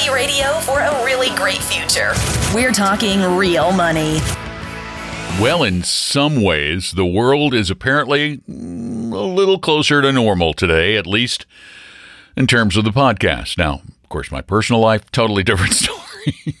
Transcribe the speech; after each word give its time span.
Reality 0.00 0.24
radio 0.24 0.52
for 0.60 0.80
a 0.80 1.04
really 1.04 1.30
great 1.36 1.58
future. 1.58 2.12
We're 2.54 2.72
talking 2.72 3.20
real 3.36 3.72
money. 3.72 4.18
Well, 5.40 5.62
in 5.62 5.82
some 5.82 6.42
ways, 6.42 6.92
the 6.92 7.04
world 7.04 7.52
is 7.54 7.70
apparently 7.70 8.40
a 8.48 8.50
little 8.50 9.58
closer 9.58 10.00
to 10.00 10.12
normal 10.12 10.54
today, 10.54 10.96
at 10.96 11.06
least 11.06 11.44
in 12.36 12.46
terms 12.46 12.76
of 12.76 12.84
the 12.84 12.90
podcast. 12.90 13.58
Now, 13.58 13.82
of 14.02 14.08
course, 14.08 14.30
my 14.30 14.40
personal 14.40 14.80
life, 14.80 15.10
totally 15.10 15.42
different 15.42 15.72
story. 15.74 16.56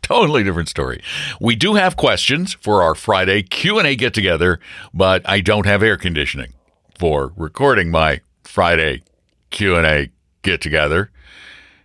totally 0.00 0.42
different 0.42 0.68
story. 0.68 1.02
We 1.40 1.54
do 1.54 1.74
have 1.74 1.96
questions 1.96 2.54
for 2.54 2.82
our 2.82 2.94
Friday 2.94 3.42
Q&A 3.42 3.94
get 3.94 4.14
together, 4.14 4.58
but 4.92 5.22
I 5.28 5.40
don't 5.40 5.66
have 5.66 5.82
air 5.82 5.96
conditioning 5.96 6.54
for 6.98 7.32
recording 7.36 7.90
my 7.90 8.20
Friday 8.42 9.02
Q&A 9.50 10.10
get 10.42 10.60
together. 10.60 11.11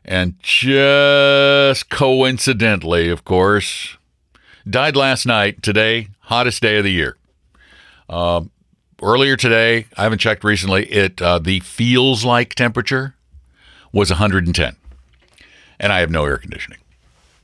And 0.07 0.35
just 0.39 1.89
coincidentally, 1.89 3.09
of 3.09 3.25
course, 3.25 3.97
died 4.69 4.95
last 4.95 5.25
night. 5.25 5.61
Today, 5.61 6.07
hottest 6.21 6.61
day 6.61 6.77
of 6.77 6.85
the 6.85 6.91
year. 6.91 7.17
Uh, 8.09 8.43
earlier 9.01 9.35
today, 9.35 9.85
I 9.97 10.03
haven't 10.03 10.19
checked 10.19 10.45
recently. 10.45 10.85
It 10.85 11.21
uh, 11.21 11.39
the 11.39 11.59
feels 11.59 12.23
like 12.23 12.55
temperature 12.55 13.15
was 13.91 14.09
110, 14.09 14.75
and 15.79 15.91
I 15.91 15.99
have 15.99 16.11
no 16.11 16.25
air 16.25 16.37
conditioning. 16.37 16.79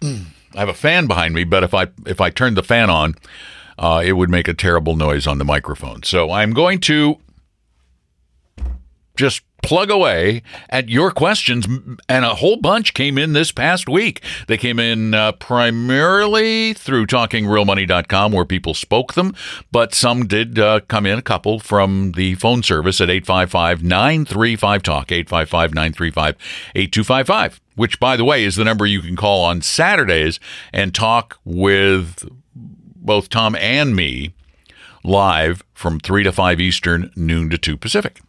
I 0.02 0.60
have 0.60 0.70
a 0.70 0.74
fan 0.74 1.08
behind 1.08 1.34
me, 1.34 1.44
but 1.44 1.64
if 1.64 1.74
I 1.74 1.88
if 2.06 2.22
I 2.22 2.30
turned 2.30 2.56
the 2.56 2.64
fan 2.64 2.90
on, 2.90 3.16
uh, 3.78 4.02
it 4.06 4.14
would 4.14 4.30
make 4.30 4.48
a 4.48 4.54
terrible 4.54 4.96
noise 4.96 5.28
on 5.28 5.38
the 5.38 5.46
microphone. 5.46 6.04
So 6.04 6.32
I'm 6.32 6.52
going 6.52 6.80
to 6.82 7.18
just 9.16 9.44
plug 9.64 9.90
away 9.90 10.44
at 10.70 10.90
your 10.90 11.10
questions, 11.10 11.66
and 12.10 12.26
a 12.26 12.36
whole 12.36 12.58
bunch 12.58 12.94
came 12.94 13.18
in 13.18 13.34
this 13.34 13.52
past 13.52 13.88
week. 13.88 14.22
They 14.48 14.58
came 14.58 14.78
in 14.78 15.14
uh, 15.14 15.32
primarily 15.34 16.74
through 16.74 17.08
talkingrealmoney.com 17.08 18.32
where 18.32 18.46
people 18.46 18.74
spoke 18.74 19.14
them, 19.14 19.34
but 19.72 19.96
some 19.96 20.28
did 20.28 20.60
uh, 20.60 20.82
come 20.88 21.06
in, 21.06 21.18
a 21.18 21.24
couple 21.24 21.60
from 21.60 22.12
the 22.12 22.36
phone 22.36 22.62
service 22.62 23.00
at 23.02 23.10
855 23.10 23.84
935 23.84 24.84
Talk, 24.84 25.12
855 25.12 25.74
935 25.74 26.36
8255, 26.76 27.62
which, 27.76 28.00
by 28.00 28.18
the 28.18 28.26
way, 28.26 28.44
is 28.44 28.58
the 28.58 28.66
number 28.66 28.86
you 28.86 29.02
can 29.02 29.16
call 29.16 29.46
on 29.46 29.62
Saturdays 29.62 30.40
and 30.74 30.94
talk 30.94 31.40
with 31.46 32.28
both 32.56 33.30
Tom 33.30 33.56
and 33.56 33.96
me 33.96 34.34
live 35.04 35.64
from 35.74 36.00
3 36.00 36.24
to 36.24 36.32
5 36.32 36.60
Eastern, 36.60 37.12
noon 37.16 37.50
to 37.50 37.58
2 37.58 37.78
Pacific. 37.78 38.20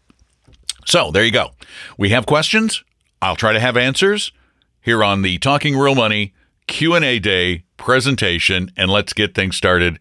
So 0.85 1.11
there 1.11 1.25
you 1.25 1.31
go. 1.31 1.51
We 1.99 2.11
have 2.11 2.27
questions. 2.27 2.85
I'll 3.23 3.37
try 3.37 3.53
to 3.53 3.61
have 3.61 3.77
answers 3.77 4.33
here 4.81 5.03
on 5.03 5.23
the 5.23 5.39
Talking 5.39 5.77
Real 5.77 5.95
Money 5.95 6.35
Q&A 6.67 7.19
Day 7.19 7.65
presentation 7.77 8.71
and 8.77 8.91
let's 8.91 9.13
get 9.13 9.35
things 9.35 9.57
started 9.57 9.99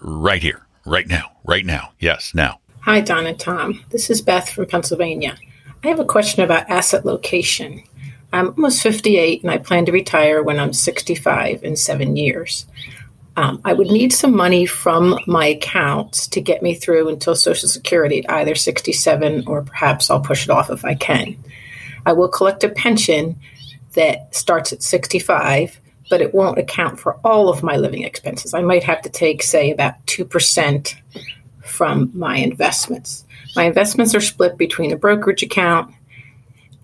right 0.00 0.42
here, 0.42 0.66
right 0.86 1.06
now, 1.06 1.32
right 1.44 1.66
now. 1.66 1.92
Yes, 1.98 2.32
now. 2.34 2.60
Hi, 2.82 3.00
Don 3.00 3.26
and 3.26 3.38
Tom. 3.38 3.84
This 3.90 4.10
is 4.10 4.22
Beth 4.22 4.48
from 4.48 4.66
Pennsylvania. 4.66 5.36
I 5.84 5.88
have 5.88 6.00
a 6.00 6.04
question 6.04 6.42
about 6.42 6.68
asset 6.70 7.04
location. 7.04 7.82
I'm 8.32 8.48
almost 8.48 8.82
58 8.82 9.42
and 9.42 9.50
I 9.50 9.58
plan 9.58 9.86
to 9.86 9.92
retire 9.92 10.42
when 10.42 10.60
I'm 10.60 10.72
65 10.72 11.64
in 11.64 11.76
seven 11.76 12.16
years. 12.16 12.66
Um, 13.40 13.58
I 13.64 13.72
would 13.72 13.86
need 13.86 14.12
some 14.12 14.36
money 14.36 14.66
from 14.66 15.18
my 15.26 15.46
accounts 15.46 16.28
to 16.28 16.42
get 16.42 16.62
me 16.62 16.74
through 16.74 17.08
until 17.08 17.34
Social 17.34 17.70
Security 17.70 18.28
either 18.28 18.54
67 18.54 19.44
or 19.46 19.62
perhaps 19.62 20.10
I'll 20.10 20.20
push 20.20 20.44
it 20.44 20.50
off 20.50 20.68
if 20.68 20.84
I 20.84 20.94
can. 20.94 21.42
I 22.04 22.12
will 22.12 22.28
collect 22.28 22.64
a 22.64 22.68
pension 22.68 23.40
that 23.94 24.34
starts 24.34 24.74
at 24.74 24.82
65, 24.82 25.80
but 26.10 26.20
it 26.20 26.34
won't 26.34 26.58
account 26.58 27.00
for 27.00 27.14
all 27.24 27.48
of 27.48 27.62
my 27.62 27.78
living 27.78 28.02
expenses. 28.02 28.52
I 28.52 28.60
might 28.60 28.84
have 28.84 29.00
to 29.02 29.08
take, 29.08 29.42
say, 29.42 29.70
about 29.70 30.04
2% 30.04 30.94
from 31.64 32.10
my 32.12 32.36
investments. 32.36 33.24
My 33.56 33.64
investments 33.64 34.14
are 34.14 34.20
split 34.20 34.58
between 34.58 34.92
a 34.92 34.96
brokerage 34.96 35.42
account 35.42 35.94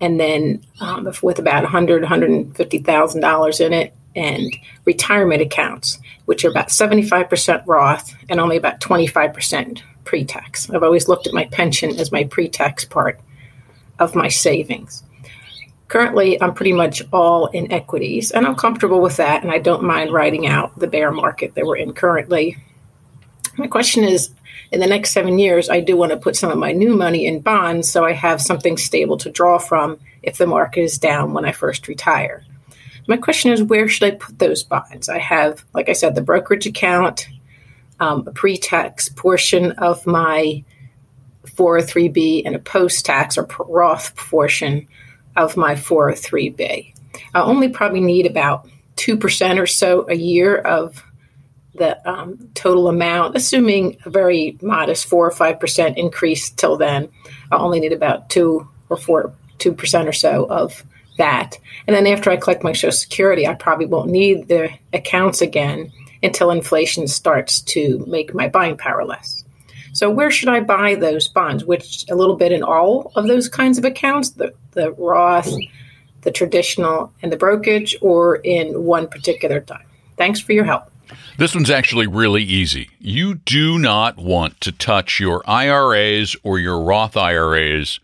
and 0.01 0.19
then 0.19 0.65
um, 0.79 1.07
with 1.21 1.37
about 1.37 1.61
100, 1.61 2.01
150,000 2.01 3.21
dollars 3.21 3.59
in 3.59 3.73
it, 3.73 3.93
and 4.17 4.53
retirement 4.83 5.41
accounts, 5.41 5.99
which 6.25 6.43
are 6.43 6.49
about 6.49 6.69
75% 6.69 7.63
Roth 7.65 8.13
and 8.27 8.39
only 8.39 8.57
about 8.57 8.81
25% 8.81 9.81
pre 10.03 10.25
tax. 10.25 10.69
I've 10.69 10.83
always 10.83 11.07
looked 11.07 11.27
at 11.27 11.33
my 11.33 11.45
pension 11.45 11.97
as 11.99 12.11
my 12.11 12.23
pre 12.25 12.49
tax 12.49 12.83
part 12.83 13.19
of 13.99 14.15
my 14.15 14.27
savings. 14.27 15.03
Currently, 15.87 16.41
I'm 16.41 16.53
pretty 16.53 16.73
much 16.73 17.01
all 17.13 17.47
in 17.47 17.71
equities, 17.71 18.31
and 18.31 18.45
I'm 18.45 18.55
comfortable 18.55 18.99
with 18.99 19.17
that, 19.17 19.43
and 19.43 19.51
I 19.51 19.59
don't 19.59 19.83
mind 19.83 20.11
riding 20.11 20.45
out 20.45 20.77
the 20.77 20.87
bear 20.87 21.11
market 21.11 21.55
that 21.55 21.65
we're 21.65 21.77
in 21.77 21.93
currently. 21.93 22.57
My 23.57 23.67
question 23.67 24.03
is 24.03 24.31
in 24.71 24.81
the 24.81 24.87
next 24.87 25.11
seven 25.11 25.39
years, 25.39 25.69
I 25.69 25.79
do 25.79 25.95
want 25.95 26.11
to 26.11 26.17
put 26.17 26.35
some 26.35 26.51
of 26.51 26.57
my 26.57 26.73
new 26.73 26.95
money 26.95 27.25
in 27.25 27.39
bonds 27.39 27.89
so 27.89 28.03
I 28.03 28.11
have 28.11 28.41
something 28.41 28.75
stable 28.75 29.17
to 29.17 29.29
draw 29.29 29.59
from 29.59 29.97
if 30.21 30.37
the 30.37 30.45
market 30.45 30.81
is 30.81 30.97
down 30.97 31.33
when 31.33 31.45
I 31.45 31.53
first 31.53 31.87
retire. 31.87 32.43
My 33.07 33.17
question 33.17 33.51
is, 33.51 33.63
where 33.63 33.87
should 33.87 34.13
I 34.13 34.17
put 34.17 34.37
those 34.37 34.63
bonds? 34.63 35.07
I 35.07 35.17
have, 35.17 35.63
like 35.73 35.87
I 35.87 35.93
said, 35.93 36.13
the 36.13 36.21
brokerage 36.21 36.67
account, 36.67 37.27
um, 37.99 38.27
a 38.27 38.31
pre 38.31 38.57
tax 38.57 39.09
portion 39.09 39.71
of 39.71 40.05
my 40.05 40.63
403b, 41.45 42.43
and 42.45 42.55
a 42.55 42.59
post 42.59 43.05
tax 43.05 43.37
or 43.37 43.47
Roth 43.59 44.15
portion 44.15 44.87
of 45.37 45.55
my 45.55 45.75
403b. 45.75 46.93
I 47.33 47.41
only 47.41 47.69
probably 47.69 48.01
need 48.01 48.25
about 48.25 48.67
2% 48.97 49.59
or 49.59 49.67
so 49.67 50.05
a 50.09 50.15
year 50.15 50.57
of 50.57 51.03
the 51.75 52.09
um, 52.09 52.49
total 52.55 52.87
amount, 52.87 53.37
assuming 53.37 53.97
a 54.05 54.09
very 54.09 54.57
modest 54.61 55.05
4 55.05 55.27
or 55.27 55.31
5% 55.31 55.95
increase 55.95 56.49
till 56.49 56.75
then. 56.75 57.09
I 57.51 57.57
only 57.57 57.79
need 57.79 57.93
about 57.93 58.29
2 58.29 58.67
or 58.89 58.97
4, 58.97 59.31
2% 59.59 60.07
or 60.07 60.13
so 60.13 60.45
of 60.45 60.83
that. 61.17 61.57
And 61.85 61.95
then 61.95 62.07
after 62.07 62.29
I 62.29 62.37
collect 62.37 62.63
my 62.63 62.73
Social 62.73 62.91
Security, 62.91 63.47
I 63.47 63.53
probably 63.53 63.85
won't 63.85 64.09
need 64.09 64.47
the 64.47 64.69
accounts 64.93 65.41
again 65.41 65.91
until 66.23 66.51
inflation 66.51 67.07
starts 67.07 67.61
to 67.61 68.03
make 68.07 68.33
my 68.33 68.47
buying 68.47 68.77
power 68.77 69.05
less. 69.05 69.43
So 69.93 70.09
where 70.09 70.29
should 70.29 70.49
I 70.49 70.59
buy 70.59 70.95
those 70.95 71.27
bonds? 71.27 71.65
Which 71.65 72.05
a 72.09 72.15
little 72.15 72.35
bit 72.35 72.51
in 72.51 72.63
all 72.63 73.11
of 73.15 73.27
those 73.27 73.49
kinds 73.49 73.77
of 73.77 73.85
accounts, 73.85 74.31
the, 74.31 74.53
the 74.71 74.91
Roth, 74.91 75.51
the 76.21 76.31
traditional, 76.31 77.11
and 77.21 77.31
the 77.31 77.37
brokerage, 77.37 77.95
or 78.01 78.35
in 78.35 78.83
one 78.83 79.07
particular 79.07 79.59
time? 79.59 79.85
Thanks 80.15 80.39
for 80.39 80.53
your 80.53 80.65
help. 80.65 80.91
This 81.37 81.55
one's 81.55 81.69
actually 81.69 82.07
really 82.07 82.43
easy. 82.43 82.89
You 82.99 83.35
do 83.35 83.79
not 83.79 84.17
want 84.17 84.59
to 84.61 84.71
touch 84.71 85.19
your 85.19 85.41
IRAs 85.49 86.35
or 86.43 86.59
your 86.59 86.81
Roth 86.81 87.15
IRAs 87.15 87.99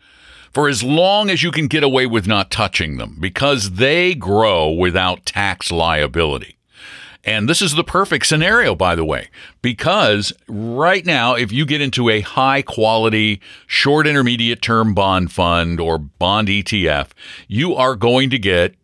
for 0.54 0.68
as 0.68 0.82
long 0.82 1.28
as 1.28 1.42
you 1.42 1.50
can 1.50 1.66
get 1.66 1.82
away 1.82 2.06
with 2.06 2.28
not 2.28 2.50
touching 2.50 2.96
them 2.96 3.16
because 3.20 3.72
they 3.72 4.14
grow 4.14 4.70
without 4.70 5.26
tax 5.26 5.72
liability. 5.72 6.56
And 7.24 7.48
this 7.48 7.62
is 7.62 7.74
the 7.74 7.84
perfect 7.84 8.26
scenario, 8.26 8.74
by 8.74 8.94
the 8.94 9.04
way, 9.04 9.28
because 9.62 10.32
right 10.46 11.04
now, 11.04 11.34
if 11.34 11.50
you 11.50 11.64
get 11.64 11.80
into 11.80 12.10
a 12.10 12.20
high 12.20 12.60
quality, 12.60 13.40
short 13.66 14.06
intermediate 14.06 14.60
term 14.60 14.94
bond 14.94 15.32
fund 15.32 15.80
or 15.80 15.98
bond 15.98 16.48
ETF, 16.48 17.10
you 17.48 17.74
are 17.74 17.96
going 17.96 18.28
to 18.30 18.38
get 18.38 18.74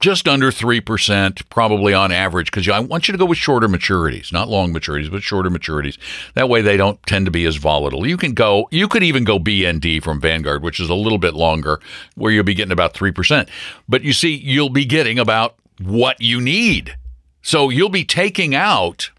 just 0.00 0.28
under 0.28 0.50
3% 0.50 1.48
probably 1.48 1.94
on 1.94 2.12
average 2.12 2.50
because 2.50 2.68
I 2.68 2.80
want 2.80 3.08
you 3.08 3.12
to 3.12 3.18
go 3.18 3.24
with 3.24 3.38
shorter 3.38 3.68
maturities, 3.68 4.32
not 4.32 4.48
long 4.48 4.72
maturities, 4.72 5.10
but 5.10 5.22
shorter 5.22 5.50
maturities. 5.50 5.98
That 6.34 6.48
way 6.48 6.60
they 6.60 6.76
don't 6.76 7.02
tend 7.04 7.26
to 7.26 7.30
be 7.30 7.44
as 7.46 7.56
volatile. 7.56 8.06
You 8.06 8.16
can 8.16 8.34
go, 8.34 8.68
you 8.70 8.88
could 8.88 9.02
even 9.02 9.24
go 9.24 9.38
BND 9.38 10.02
from 10.02 10.20
Vanguard, 10.20 10.62
which 10.62 10.80
is 10.80 10.90
a 10.90 10.94
little 10.94 11.18
bit 11.18 11.34
longer, 11.34 11.80
where 12.14 12.32
you'll 12.32 12.44
be 12.44 12.54
getting 12.54 12.72
about 12.72 12.94
3%. 12.94 13.48
But 13.88 14.02
you 14.02 14.12
see, 14.12 14.34
you'll 14.34 14.70
be 14.70 14.84
getting 14.84 15.18
about 15.18 15.56
what 15.80 16.20
you 16.20 16.40
need. 16.40 16.96
So 17.42 17.70
you'll 17.70 17.88
be 17.88 18.04
taking 18.04 18.54
out 18.54 19.10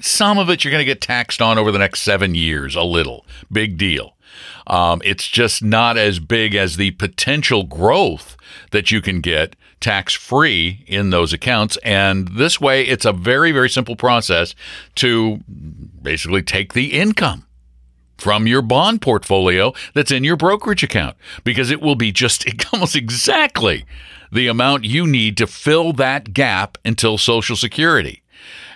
Some 0.00 0.38
of 0.38 0.50
it 0.50 0.64
you're 0.64 0.72
going 0.72 0.80
to 0.80 0.84
get 0.84 1.00
taxed 1.00 1.40
on 1.40 1.58
over 1.58 1.70
the 1.70 1.78
next 1.78 2.00
seven 2.00 2.34
years, 2.34 2.74
a 2.74 2.82
little. 2.82 3.24
Big 3.50 3.78
deal. 3.78 4.16
Um, 4.66 5.00
it's 5.04 5.26
just 5.26 5.62
not 5.62 5.96
as 5.96 6.18
big 6.18 6.54
as 6.54 6.76
the 6.76 6.90
potential 6.92 7.64
growth 7.64 8.36
that 8.70 8.90
you 8.90 9.00
can 9.00 9.20
get 9.20 9.56
tax 9.80 10.14
free 10.14 10.84
in 10.86 11.10
those 11.10 11.32
accounts. 11.32 11.76
And 11.78 12.28
this 12.28 12.60
way, 12.60 12.82
it's 12.82 13.04
a 13.04 13.12
very, 13.12 13.52
very 13.52 13.70
simple 13.70 13.96
process 13.96 14.54
to 14.96 15.38
basically 16.02 16.42
take 16.42 16.72
the 16.72 16.92
income 16.92 17.46
from 18.18 18.46
your 18.46 18.62
bond 18.62 19.00
portfolio 19.00 19.72
that's 19.94 20.10
in 20.10 20.24
your 20.24 20.36
brokerage 20.36 20.82
account 20.82 21.16
because 21.44 21.70
it 21.70 21.80
will 21.80 21.94
be 21.94 22.10
just 22.10 22.44
almost 22.72 22.96
exactly 22.96 23.84
the 24.30 24.48
amount 24.48 24.84
you 24.84 25.06
need 25.06 25.36
to 25.36 25.46
fill 25.46 25.92
that 25.94 26.34
gap 26.34 26.76
until 26.84 27.16
Social 27.16 27.56
Security. 27.56 28.22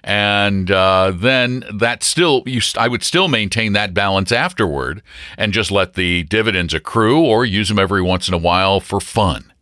And 0.04 0.70
uh, 0.70 1.12
then 1.14 1.64
that 1.72 2.02
still, 2.02 2.43
you, 2.46 2.60
I 2.76 2.88
would 2.88 3.02
still 3.04 3.28
maintain 3.28 3.72
that 3.75 3.94
balance 3.94 4.32
afterward 4.32 5.02
and 5.38 5.52
just 5.52 5.70
let 5.70 5.94
the 5.94 6.25
dividends 6.25 6.75
accrue 6.75 7.20
or 7.20 7.44
use 7.44 7.69
them 7.69 7.78
every 7.78 8.02
once 8.02 8.26
in 8.26 8.34
a 8.34 8.38
while 8.38 8.81
for 8.81 9.00
fun, 9.00 9.52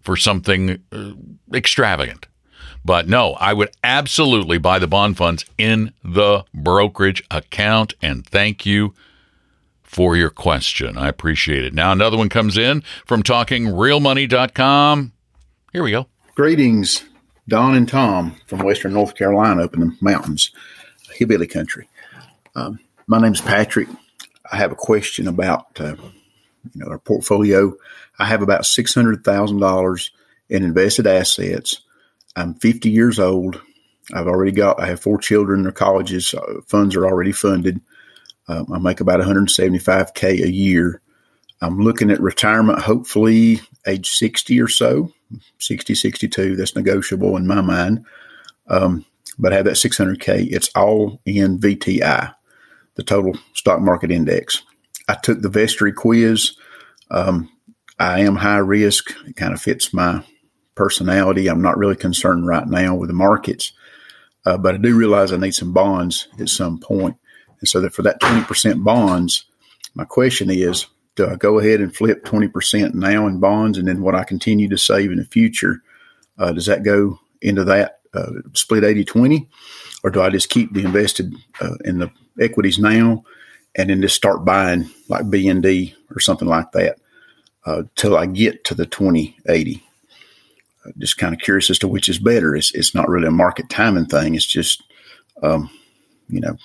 for 0.00 0.16
something 0.16 0.82
uh, 0.90 1.12
extravagant. 1.52 2.26
But 2.84 3.08
no, 3.08 3.32
I 3.34 3.52
would 3.54 3.70
absolutely 3.82 4.58
buy 4.58 4.78
the 4.78 4.86
bond 4.86 5.16
funds 5.16 5.44
in 5.56 5.94
the 6.04 6.44
brokerage 6.52 7.24
account. 7.30 7.94
And 8.02 8.26
thank 8.26 8.66
you 8.66 8.94
for 9.82 10.16
your 10.16 10.30
question. 10.30 10.98
I 10.98 11.08
appreciate 11.08 11.64
it. 11.64 11.72
Now, 11.72 11.92
another 11.92 12.18
one 12.18 12.28
comes 12.28 12.58
in 12.58 12.82
from 13.06 13.22
talkingrealmoney.com. 13.22 15.12
Here 15.72 15.82
we 15.82 15.92
go. 15.92 16.08
Greetings, 16.34 17.04
Don 17.46 17.74
and 17.74 17.88
Tom 17.88 18.36
from 18.46 18.60
Western 18.60 18.94
North 18.94 19.14
Carolina 19.14 19.64
up 19.64 19.74
in 19.74 19.80
the 19.80 19.96
mountains, 20.00 20.50
hillbilly 21.12 21.46
country. 21.46 21.88
Um, 22.54 22.78
my 23.06 23.20
name's 23.20 23.40
Patrick. 23.40 23.88
I 24.50 24.56
have 24.56 24.72
a 24.72 24.76
question 24.76 25.28
about 25.28 25.78
uh, 25.80 25.96
you 26.74 26.80
know 26.80 26.86
our 26.86 26.98
portfolio. 26.98 27.74
I 28.18 28.24
have 28.26 28.42
about 28.42 28.66
six 28.66 28.94
hundred 28.94 29.24
thousand 29.24 29.60
dollars 29.60 30.10
in 30.48 30.62
invested 30.62 31.06
assets. 31.06 31.80
I'm 32.36 32.54
50 32.54 32.90
years 32.90 33.18
old. 33.18 33.60
I've 34.12 34.26
already 34.26 34.52
got. 34.52 34.80
I 34.80 34.86
have 34.86 35.00
four 35.00 35.18
children. 35.18 35.62
Their 35.62 35.72
colleges 35.72 36.34
uh, 36.34 36.60
funds 36.66 36.96
are 36.96 37.06
already 37.06 37.32
funded. 37.32 37.80
Um, 38.48 38.66
I 38.72 38.78
make 38.78 39.00
about 39.00 39.20
175K 39.20 40.42
a 40.42 40.50
year. 40.50 41.00
I'm 41.62 41.78
looking 41.78 42.10
at 42.10 42.20
retirement, 42.20 42.80
hopefully 42.80 43.60
age 43.86 44.10
60 44.10 44.60
or 44.60 44.68
so, 44.68 45.12
60, 45.58 45.94
62. 45.94 46.56
That's 46.56 46.76
negotiable 46.76 47.36
in 47.36 47.46
my 47.46 47.60
mind. 47.60 48.04
Um, 48.68 49.04
but 49.38 49.52
I 49.52 49.56
have 49.56 49.64
that 49.66 49.72
600K. 49.72 50.48
It's 50.50 50.70
all 50.74 51.20
in 51.24 51.58
VTI, 51.58 52.34
the 52.94 53.02
total 53.02 53.36
stock 53.54 53.80
market 53.80 54.10
index. 54.10 54.62
I 55.08 55.14
took 55.14 55.42
the 55.42 55.50
Vestory 55.50 55.94
quiz. 55.94 56.52
Um, 57.10 57.50
I 57.98 58.20
am 58.20 58.36
high 58.36 58.58
risk. 58.58 59.14
It 59.26 59.36
kind 59.36 59.52
of 59.52 59.60
fits 59.60 59.92
my 59.92 60.24
personality. 60.74 61.48
I'm 61.48 61.62
not 61.62 61.78
really 61.78 61.96
concerned 61.96 62.46
right 62.46 62.66
now 62.66 62.94
with 62.94 63.08
the 63.08 63.14
markets, 63.14 63.72
uh, 64.46 64.56
but 64.56 64.74
I 64.74 64.78
do 64.78 64.96
realize 64.96 65.32
I 65.32 65.36
need 65.36 65.54
some 65.54 65.72
bonds 65.72 66.28
at 66.40 66.48
some 66.48 66.78
point. 66.78 67.16
And 67.60 67.68
so 67.68 67.80
that 67.80 67.94
for 67.94 68.02
that 68.02 68.20
20% 68.20 68.82
bonds, 68.82 69.44
my 69.94 70.04
question 70.04 70.50
is, 70.50 70.86
I 71.18 71.36
go 71.36 71.58
ahead 71.58 71.80
and 71.80 71.94
flip 71.94 72.24
20% 72.24 72.94
now 72.94 73.26
in 73.26 73.38
bonds 73.38 73.78
and 73.78 73.86
then 73.86 74.02
what 74.02 74.14
I 74.14 74.24
continue 74.24 74.68
to 74.68 74.78
save 74.78 75.10
in 75.10 75.18
the 75.18 75.24
future, 75.24 75.82
uh, 76.38 76.52
does 76.52 76.66
that 76.66 76.82
go 76.82 77.20
into 77.40 77.64
that 77.64 78.00
uh, 78.14 78.30
split 78.52 78.84
80 78.84 79.04
20? 79.04 79.48
Or 80.02 80.10
do 80.10 80.20
I 80.20 80.30
just 80.30 80.50
keep 80.50 80.72
the 80.72 80.84
invested 80.84 81.34
uh, 81.60 81.76
in 81.84 81.98
the 81.98 82.10
equities 82.40 82.78
now 82.78 83.24
and 83.76 83.90
then 83.90 84.02
just 84.02 84.16
start 84.16 84.44
buying 84.44 84.90
like 85.08 85.24
BND 85.24 85.94
or 86.10 86.20
something 86.20 86.48
like 86.48 86.72
that 86.72 86.98
uh, 87.64 87.82
till 87.96 88.16
I 88.16 88.26
get 88.26 88.64
to 88.64 88.74
the 88.74 88.86
20 88.86 89.36
80? 89.48 89.82
Uh, 90.84 90.90
just 90.98 91.16
kind 91.16 91.32
of 91.32 91.40
curious 91.40 91.70
as 91.70 91.78
to 91.78 91.88
which 91.88 92.08
is 92.08 92.18
better. 92.18 92.54
It's, 92.54 92.74
it's 92.74 92.94
not 92.94 93.08
really 93.08 93.28
a 93.28 93.32
market 93.32 93.70
timing 93.70 94.06
thing. 94.06 94.34
It's 94.34 94.44
just, 94.44 94.82
um, 95.42 95.70
you 96.28 96.40
know 96.40 96.56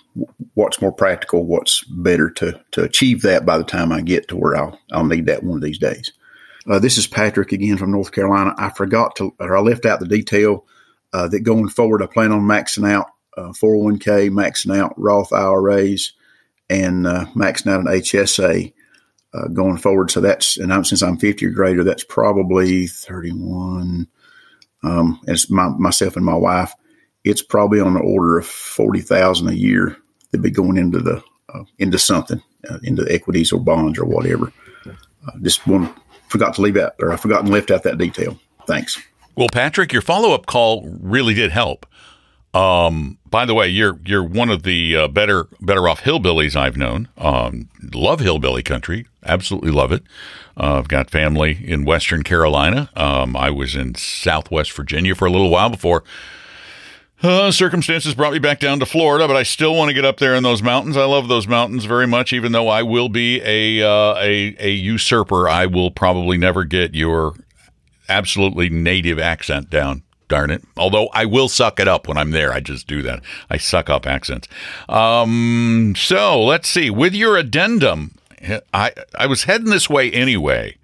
what's 0.54 0.82
more 0.82 0.92
practical, 0.92 1.46
what's 1.46 1.84
better 1.84 2.30
to 2.32 2.60
to 2.72 2.84
achieve 2.84 3.22
that 3.24 3.46
by 3.46 3.58
the 3.58 3.64
time 3.64 3.92
I 3.92 4.02
get 4.02 4.28
to 4.30 4.38
where 4.38 4.56
I'll 4.56 4.80
I'll 4.92 5.06
need 5.06 5.26
that 5.28 5.44
one 5.44 5.58
of 5.58 5.64
these 5.64 5.80
days. 5.80 6.12
Uh, 6.68 6.80
this 6.80 6.98
is 6.98 7.08
Patrick 7.08 7.52
again 7.52 7.78
from 7.78 7.92
North 7.92 8.12
Carolina. 8.12 8.54
I 8.58 8.70
forgot 8.70 9.16
to 9.18 9.34
or 9.40 9.58
I 9.58 9.62
left 9.62 9.86
out 9.86 10.00
the 10.00 10.08
detail 10.08 10.66
uh, 11.14 11.28
that 11.28 11.42
going 11.42 11.70
forward 11.70 12.04
I 12.04 12.08
plan 12.08 12.32
on 12.32 12.42
maxing 12.42 12.90
out 12.90 13.08
uh, 13.38 13.50
401k, 13.50 14.30
maxing 14.30 14.78
out 14.78 14.94
Roth 14.98 15.32
IRAs, 15.34 16.14
and 16.70 17.08
uh, 17.08 17.26
maxing 17.36 17.72
out 17.72 17.82
an 17.82 17.88
HSA. 17.88 18.74
Uh, 19.32 19.48
going 19.48 19.78
forward, 19.78 20.10
so 20.10 20.22
that's 20.22 20.58
and 20.58 20.74
I'm, 20.74 20.84
since 20.84 21.04
I'm 21.04 21.20
50 21.20 21.46
or 21.46 21.50
greater, 21.52 21.84
that's 21.84 22.04
probably 22.04 22.88
31. 22.88 24.08
Um, 24.82 25.20
it's 25.28 25.52
my, 25.52 25.68
myself 25.68 26.16
and 26.16 26.26
my 26.26 26.34
wife 26.34 26.74
it's 27.24 27.42
probably 27.42 27.80
on 27.80 27.94
the 27.94 28.00
order 28.00 28.40
of 28.40 28.46
forty 28.46 29.02
thousand 29.02 29.50
a 29.50 29.54
year 29.54 29.98
to 30.32 30.38
be 30.38 30.52
going 30.52 30.78
into 30.78 31.00
the 31.00 31.24
uh, 31.54 31.64
into 31.80 31.98
something, 31.98 32.42
uh, 32.70 32.78
into 32.84 33.06
equities 33.10 33.52
or 33.52 33.60
bonds 33.60 34.00
or 34.00 34.06
whatever. 34.06 34.52
Uh, 34.86 35.32
just 35.42 35.68
one 35.68 35.94
forgot 36.28 36.54
to 36.56 36.62
leave 36.62 36.78
out, 36.78 36.94
or 37.00 37.12
I 37.12 37.18
forgot 37.18 37.46
left 37.46 37.72
out 37.72 37.84
that 37.84 37.98
detail. 37.98 38.40
Thanks. 38.68 39.02
Well, 39.36 39.48
Patrick, 39.52 39.94
your 39.94 40.02
follow 40.02 40.34
up 40.34 40.46
call 40.46 40.88
really 41.02 41.34
did 41.34 41.52
help. 41.52 41.86
Um, 42.54 43.20
by 43.30 43.46
the 43.46 43.54
way, 43.54 43.68
you're 43.68 44.00
you're 44.06 44.24
one 44.24 44.50
of 44.50 44.64
the 44.64 44.96
uh, 44.96 45.08
better 45.08 45.48
better 45.62 45.88
off 45.88 46.02
hillbillies 46.02 46.56
I've 46.56 46.78
known. 46.78 47.08
Um, 47.18 47.70
love 47.94 48.22
hillbilly 48.22 48.64
country, 48.64 49.06
absolutely 49.24 49.72
love 49.72 49.92
it. 49.92 50.04
Uh, 50.58 50.80
I've 50.80 50.88
got 50.88 51.12
family 51.12 51.60
in 51.64 51.86
Western 51.86 52.24
Carolina. 52.24 52.90
Um, 52.96 53.36
I 53.36 53.52
was 53.52 53.76
in 53.76 53.96
Southwest 53.96 54.72
Virginia 54.72 55.14
for 55.14 55.26
a 55.26 55.32
little 55.32 55.52
while 55.52 55.70
before 55.70 56.04
uh, 57.24 57.52
circumstances 57.52 58.16
brought 58.16 58.34
me 58.34 58.40
back 58.40 58.60
down 58.60 58.80
to 58.80 58.86
Florida, 58.86 59.28
but 59.28 59.36
I 59.36 59.44
still 59.44 59.76
want 59.76 59.90
to 59.90 59.94
get 59.94 60.06
up 60.06 60.18
there 60.18 60.36
in 60.36 60.44
those 60.44 60.64
mountains. 60.64 60.96
I 60.98 61.06
love 61.06 61.28
those 61.28 61.48
mountains 61.48 61.86
very 61.86 62.08
much, 62.08 62.32
even 62.34 62.52
though 62.52 62.68
I 62.68 62.84
will 62.84 63.10
be 63.10 63.42
a 63.44 63.86
uh, 63.86 64.16
a, 64.20 64.56
a 64.60 64.70
usurper. 64.72 65.48
I 65.50 65.66
will 65.66 65.92
probably 65.92 66.38
never 66.38 66.64
get 66.64 66.96
your 66.96 67.34
absolutely 68.08 68.70
native 68.70 69.20
accent 69.20 69.70
down. 69.70 70.04
Darn 70.28 70.52
it! 70.52 70.64
Although 70.78 71.10
I 71.14 71.26
will 71.26 71.50
suck 71.50 71.80
it 71.80 71.88
up 71.88 72.08
when 72.08 72.18
I'm 72.18 72.32
there. 72.32 72.54
I 72.54 72.60
just 72.60 72.88
do 72.88 73.02
that. 73.02 73.22
I 73.50 73.58
suck 73.58 73.90
up 73.90 74.06
accents. 74.06 74.48
Um, 74.88 75.96
so 75.98 76.44
let's 76.44 76.70
see. 76.70 76.90
With 76.90 77.16
your 77.16 77.36
addendum, 77.36 78.16
I 78.74 78.94
I 79.16 79.26
was 79.26 79.46
heading 79.46 79.72
this 79.72 79.90
way 79.90 80.12
anyway. 80.12 80.76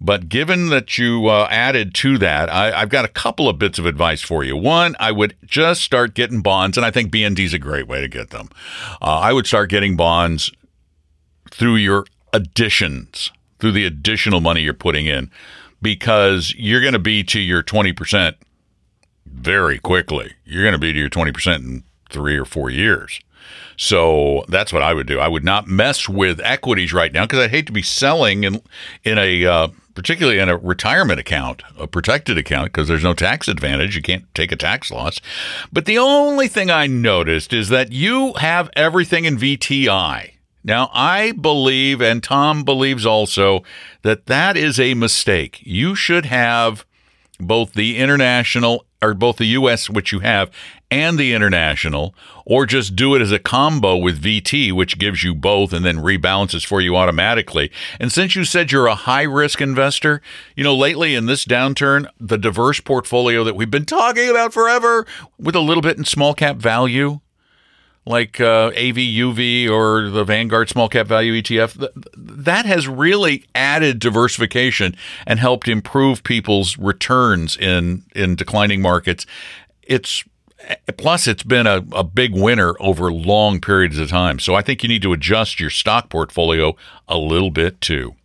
But 0.00 0.28
given 0.28 0.68
that 0.68 0.96
you 0.96 1.26
uh, 1.26 1.48
added 1.50 1.94
to 1.96 2.18
that, 2.18 2.48
I, 2.48 2.80
have 2.80 2.88
got 2.88 3.04
a 3.04 3.08
couple 3.08 3.48
of 3.48 3.58
bits 3.58 3.78
of 3.78 3.86
advice 3.86 4.22
for 4.22 4.44
you. 4.44 4.56
One, 4.56 4.94
I 5.00 5.10
would 5.10 5.36
just 5.44 5.82
start 5.82 6.14
getting 6.14 6.40
bonds, 6.40 6.76
and 6.76 6.86
I 6.86 6.90
think 6.90 7.12
BND 7.12 7.40
is 7.40 7.54
a 7.54 7.58
great 7.58 7.88
way 7.88 8.00
to 8.00 8.08
get 8.08 8.30
them. 8.30 8.48
Uh, 9.02 9.18
I 9.18 9.32
would 9.32 9.46
start 9.46 9.70
getting 9.70 9.96
bonds 9.96 10.52
through 11.50 11.76
your 11.76 12.06
additions, 12.32 13.32
through 13.58 13.72
the 13.72 13.84
additional 13.84 14.40
money 14.40 14.60
you're 14.60 14.72
putting 14.72 15.06
in, 15.06 15.30
because 15.82 16.54
you're 16.56 16.80
going 16.80 16.92
to 16.92 17.00
be 17.00 17.24
to 17.24 17.40
your 17.40 17.64
20% 17.64 18.34
very 19.26 19.78
quickly. 19.78 20.34
You're 20.44 20.62
going 20.62 20.72
to 20.72 20.78
be 20.78 20.92
to 20.92 20.98
your 20.98 21.10
20% 21.10 21.56
in 21.56 21.82
three 22.08 22.36
or 22.36 22.44
four 22.44 22.70
years. 22.70 23.20
So 23.76 24.44
that's 24.48 24.72
what 24.72 24.82
I 24.82 24.92
would 24.92 25.06
do. 25.06 25.20
I 25.20 25.28
would 25.28 25.44
not 25.44 25.68
mess 25.68 26.08
with 26.08 26.40
equities 26.42 26.92
right 26.92 27.12
now 27.12 27.24
because 27.24 27.40
I'd 27.40 27.50
hate 27.50 27.66
to 27.66 27.72
be 27.72 27.82
selling 27.82 28.44
in 28.44 28.60
in 29.04 29.18
a 29.18 29.46
uh, 29.46 29.68
particularly 29.98 30.38
in 30.38 30.48
a 30.48 30.56
retirement 30.56 31.18
account, 31.18 31.60
a 31.76 31.88
protected 31.88 32.38
account, 32.38 32.66
because 32.66 32.86
there's 32.86 33.02
no 33.02 33.14
tax 33.14 33.48
advantage. 33.48 33.96
You 33.96 34.02
can't 34.02 34.32
take 34.32 34.52
a 34.52 34.56
tax 34.56 34.92
loss. 34.92 35.20
But 35.72 35.86
the 35.86 35.98
only 35.98 36.46
thing 36.46 36.70
I 36.70 36.86
noticed 36.86 37.52
is 37.52 37.68
that 37.70 37.90
you 37.90 38.34
have 38.34 38.70
everything 38.76 39.24
in 39.24 39.36
VTI. 39.36 40.34
Now, 40.62 40.88
I 40.94 41.32
believe, 41.32 42.00
and 42.00 42.22
Tom 42.22 42.62
believes 42.62 43.04
also, 43.04 43.64
that 44.02 44.26
that 44.26 44.56
is 44.56 44.78
a 44.78 44.94
mistake. 44.94 45.58
You 45.64 45.96
should 45.96 46.26
have 46.26 46.86
both 47.38 47.72
the 47.72 47.98
international 47.98 48.84
or 49.00 49.14
both 49.14 49.36
the 49.36 49.46
US, 49.46 49.88
which 49.88 50.12
you 50.12 50.20
have, 50.20 50.50
and 50.90 51.18
the 51.18 51.32
international, 51.32 52.14
or 52.44 52.66
just 52.66 52.96
do 52.96 53.14
it 53.14 53.22
as 53.22 53.30
a 53.30 53.38
combo 53.38 53.96
with 53.96 54.22
VT, 54.22 54.72
which 54.72 54.98
gives 54.98 55.22
you 55.22 55.34
both 55.34 55.72
and 55.72 55.84
then 55.84 55.98
rebalances 55.98 56.66
for 56.66 56.80
you 56.80 56.96
automatically. 56.96 57.70
And 58.00 58.10
since 58.10 58.34
you 58.34 58.44
said 58.44 58.72
you're 58.72 58.86
a 58.86 58.94
high 58.94 59.22
risk 59.22 59.60
investor, 59.60 60.20
you 60.56 60.64
know, 60.64 60.74
lately 60.74 61.14
in 61.14 61.26
this 61.26 61.44
downturn, 61.44 62.08
the 62.18 62.38
diverse 62.38 62.80
portfolio 62.80 63.44
that 63.44 63.54
we've 63.54 63.70
been 63.70 63.84
talking 63.84 64.28
about 64.28 64.52
forever 64.52 65.06
with 65.38 65.54
a 65.54 65.60
little 65.60 65.82
bit 65.82 65.96
in 65.96 66.04
small 66.04 66.34
cap 66.34 66.56
value, 66.56 67.20
like 68.08 68.40
uh, 68.40 68.70
AVUV 68.70 69.68
or 69.68 70.08
the 70.08 70.24
Vanguard 70.24 70.68
Small 70.68 70.88
Cap 70.88 71.06
Value 71.06 71.40
ETF, 71.40 71.88
that 72.16 72.64
has 72.66 72.88
really 72.88 73.44
added 73.54 73.98
diversification 73.98 74.96
and 75.26 75.38
helped 75.38 75.68
improve 75.68 76.24
people's 76.24 76.78
returns 76.78 77.56
in 77.56 78.04
in 78.14 78.34
declining 78.34 78.80
markets. 78.80 79.26
It's 79.82 80.24
Plus, 80.96 81.26
it's 81.26 81.44
been 81.44 81.66
a, 81.66 81.84
a 81.92 82.04
big 82.04 82.34
winner 82.34 82.74
over 82.80 83.12
long 83.12 83.60
periods 83.60 83.98
of 83.98 84.08
time. 84.08 84.38
So 84.38 84.54
I 84.54 84.62
think 84.62 84.82
you 84.82 84.88
need 84.88 85.02
to 85.02 85.12
adjust 85.12 85.60
your 85.60 85.70
stock 85.70 86.10
portfolio 86.10 86.76
a 87.06 87.16
little 87.16 87.50
bit 87.50 87.80
too. 87.80 88.16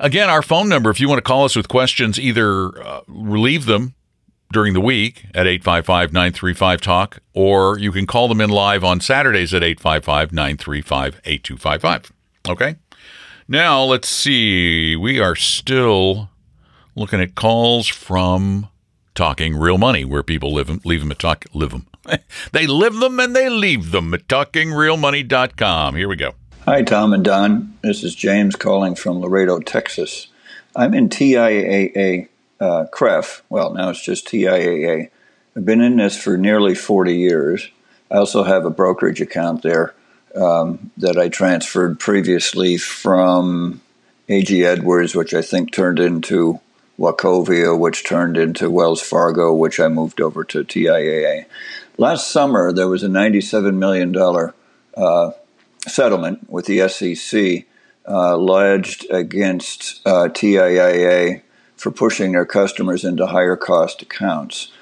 Again, 0.00 0.28
our 0.28 0.42
phone 0.42 0.68
number, 0.68 0.90
if 0.90 0.98
you 0.98 1.08
want 1.08 1.18
to 1.18 1.22
call 1.22 1.44
us 1.44 1.54
with 1.54 1.68
questions, 1.68 2.18
either 2.18 2.82
uh, 2.82 3.00
leave 3.06 3.66
them 3.66 3.94
during 4.56 4.72
the 4.72 4.80
week 4.80 5.26
at 5.34 5.46
855 5.46 6.14
935 6.14 6.80
Talk, 6.80 7.18
or 7.34 7.78
you 7.78 7.92
can 7.92 8.06
call 8.06 8.26
them 8.26 8.40
in 8.40 8.48
live 8.48 8.84
on 8.84 9.02
Saturdays 9.02 9.52
at 9.52 9.62
855 9.62 10.32
935 10.32 11.20
8255. 11.26 12.12
Okay? 12.48 12.76
Now, 13.46 13.82
let's 13.82 14.08
see. 14.08 14.96
We 14.96 15.20
are 15.20 15.36
still 15.36 16.30
looking 16.94 17.20
at 17.20 17.34
calls 17.34 17.86
from 17.86 18.68
Talking 19.14 19.58
Real 19.58 19.76
Money, 19.76 20.06
where 20.06 20.22
people 20.22 20.54
live 20.54 20.68
them, 20.68 20.80
leave 20.86 21.00
them 21.00 21.10
at 21.10 21.18
talk, 21.18 21.44
live 21.52 21.72
them. 21.72 21.86
they 22.52 22.66
live 22.66 22.94
them 22.94 23.20
and 23.20 23.36
they 23.36 23.50
leave 23.50 23.90
them 23.90 24.14
at 24.14 24.26
talkingrealmoney.com. 24.26 25.96
Here 25.96 26.08
we 26.08 26.16
go. 26.16 26.32
Hi, 26.64 26.80
Tom 26.80 27.12
and 27.12 27.22
Don. 27.22 27.76
This 27.82 28.02
is 28.02 28.14
James 28.14 28.56
calling 28.56 28.94
from 28.94 29.20
Laredo, 29.20 29.60
Texas. 29.60 30.28
I'm 30.74 30.94
in 30.94 31.10
TIAA 31.10 32.28
uh, 32.60 32.86
CREF. 32.90 33.42
Well, 33.48 33.74
now 33.74 33.90
it's 33.90 34.02
just 34.02 34.26
TIAA. 34.28 35.10
I've 35.56 35.64
been 35.64 35.80
in 35.80 35.96
this 35.96 36.16
for 36.20 36.36
nearly 36.36 36.74
40 36.74 37.14
years. 37.14 37.68
I 38.10 38.16
also 38.16 38.44
have 38.44 38.64
a 38.64 38.70
brokerage 38.70 39.20
account 39.20 39.62
there 39.62 39.94
um, 40.34 40.90
that 40.96 41.18
I 41.18 41.28
transferred 41.28 41.98
previously 41.98 42.76
from 42.76 43.80
AG 44.28 44.64
Edwards, 44.64 45.14
which 45.14 45.34
I 45.34 45.42
think 45.42 45.72
turned 45.72 45.98
into 45.98 46.60
Wachovia, 46.98 47.78
which 47.78 48.04
turned 48.04 48.36
into 48.36 48.70
Wells 48.70 49.02
Fargo, 49.02 49.54
which 49.54 49.80
I 49.80 49.88
moved 49.88 50.20
over 50.20 50.44
to 50.44 50.64
TIAA. 50.64 51.46
Last 51.98 52.30
summer, 52.30 52.72
there 52.72 52.88
was 52.88 53.02
a 53.02 53.08
$97 53.08 53.74
million 53.74 54.14
uh, 54.96 55.30
settlement 55.86 56.50
with 56.50 56.66
the 56.66 56.88
SEC 56.88 57.66
uh, 58.08 58.36
lodged 58.36 59.06
against 59.10 60.06
uh, 60.06 60.28
TIAA 60.28 61.42
for 61.76 61.90
pushing 61.90 62.32
their 62.32 62.46
customers 62.46 63.04
into 63.04 63.26
higher 63.26 63.56
cost 63.56 64.02
accounts. 64.02 64.72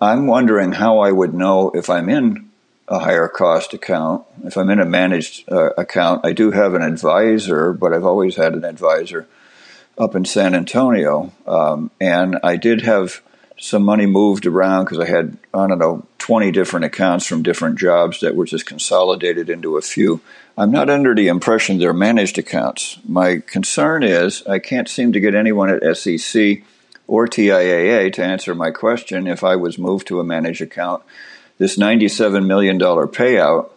I'm 0.00 0.26
wondering 0.26 0.72
how 0.72 0.98
I 0.98 1.12
would 1.12 1.32
know 1.32 1.70
if 1.74 1.88
I'm 1.88 2.08
in 2.08 2.50
a 2.88 2.98
higher 2.98 3.28
cost 3.28 3.72
account, 3.72 4.24
if 4.44 4.56
I'm 4.56 4.68
in 4.70 4.80
a 4.80 4.84
managed 4.84 5.50
uh, 5.50 5.70
account. 5.78 6.26
I 6.26 6.32
do 6.32 6.50
have 6.50 6.74
an 6.74 6.82
advisor, 6.82 7.72
but 7.72 7.92
I've 7.92 8.04
always 8.04 8.36
had 8.36 8.54
an 8.54 8.64
advisor 8.64 9.28
up 9.96 10.14
in 10.14 10.24
San 10.24 10.54
Antonio. 10.54 11.32
Um, 11.46 11.90
and 12.00 12.38
I 12.42 12.56
did 12.56 12.82
have 12.82 13.22
some 13.58 13.84
money 13.84 14.06
moved 14.06 14.44
around 14.44 14.84
because 14.84 14.98
I 14.98 15.06
had, 15.06 15.38
I 15.54 15.68
don't 15.68 15.78
know, 15.78 16.04
20 16.22 16.52
different 16.52 16.84
accounts 16.84 17.26
from 17.26 17.42
different 17.42 17.76
jobs 17.76 18.20
that 18.20 18.36
were 18.36 18.44
just 18.44 18.64
consolidated 18.64 19.50
into 19.50 19.76
a 19.76 19.82
few. 19.82 20.20
I'm 20.56 20.70
not 20.70 20.88
under 20.88 21.16
the 21.16 21.26
impression 21.26 21.78
they're 21.78 21.92
managed 21.92 22.38
accounts. 22.38 22.96
My 23.04 23.42
concern 23.44 24.04
is 24.04 24.46
I 24.46 24.60
can't 24.60 24.88
seem 24.88 25.12
to 25.14 25.20
get 25.20 25.34
anyone 25.34 25.68
at 25.68 25.96
SEC 25.96 26.62
or 27.08 27.26
TIAA 27.26 28.12
to 28.12 28.24
answer 28.24 28.54
my 28.54 28.70
question 28.70 29.26
if 29.26 29.42
I 29.42 29.56
was 29.56 29.78
moved 29.78 30.06
to 30.06 30.20
a 30.20 30.24
managed 30.24 30.60
account. 30.62 31.02
This 31.58 31.76
$97 31.76 32.46
million 32.46 32.78
payout 32.78 33.70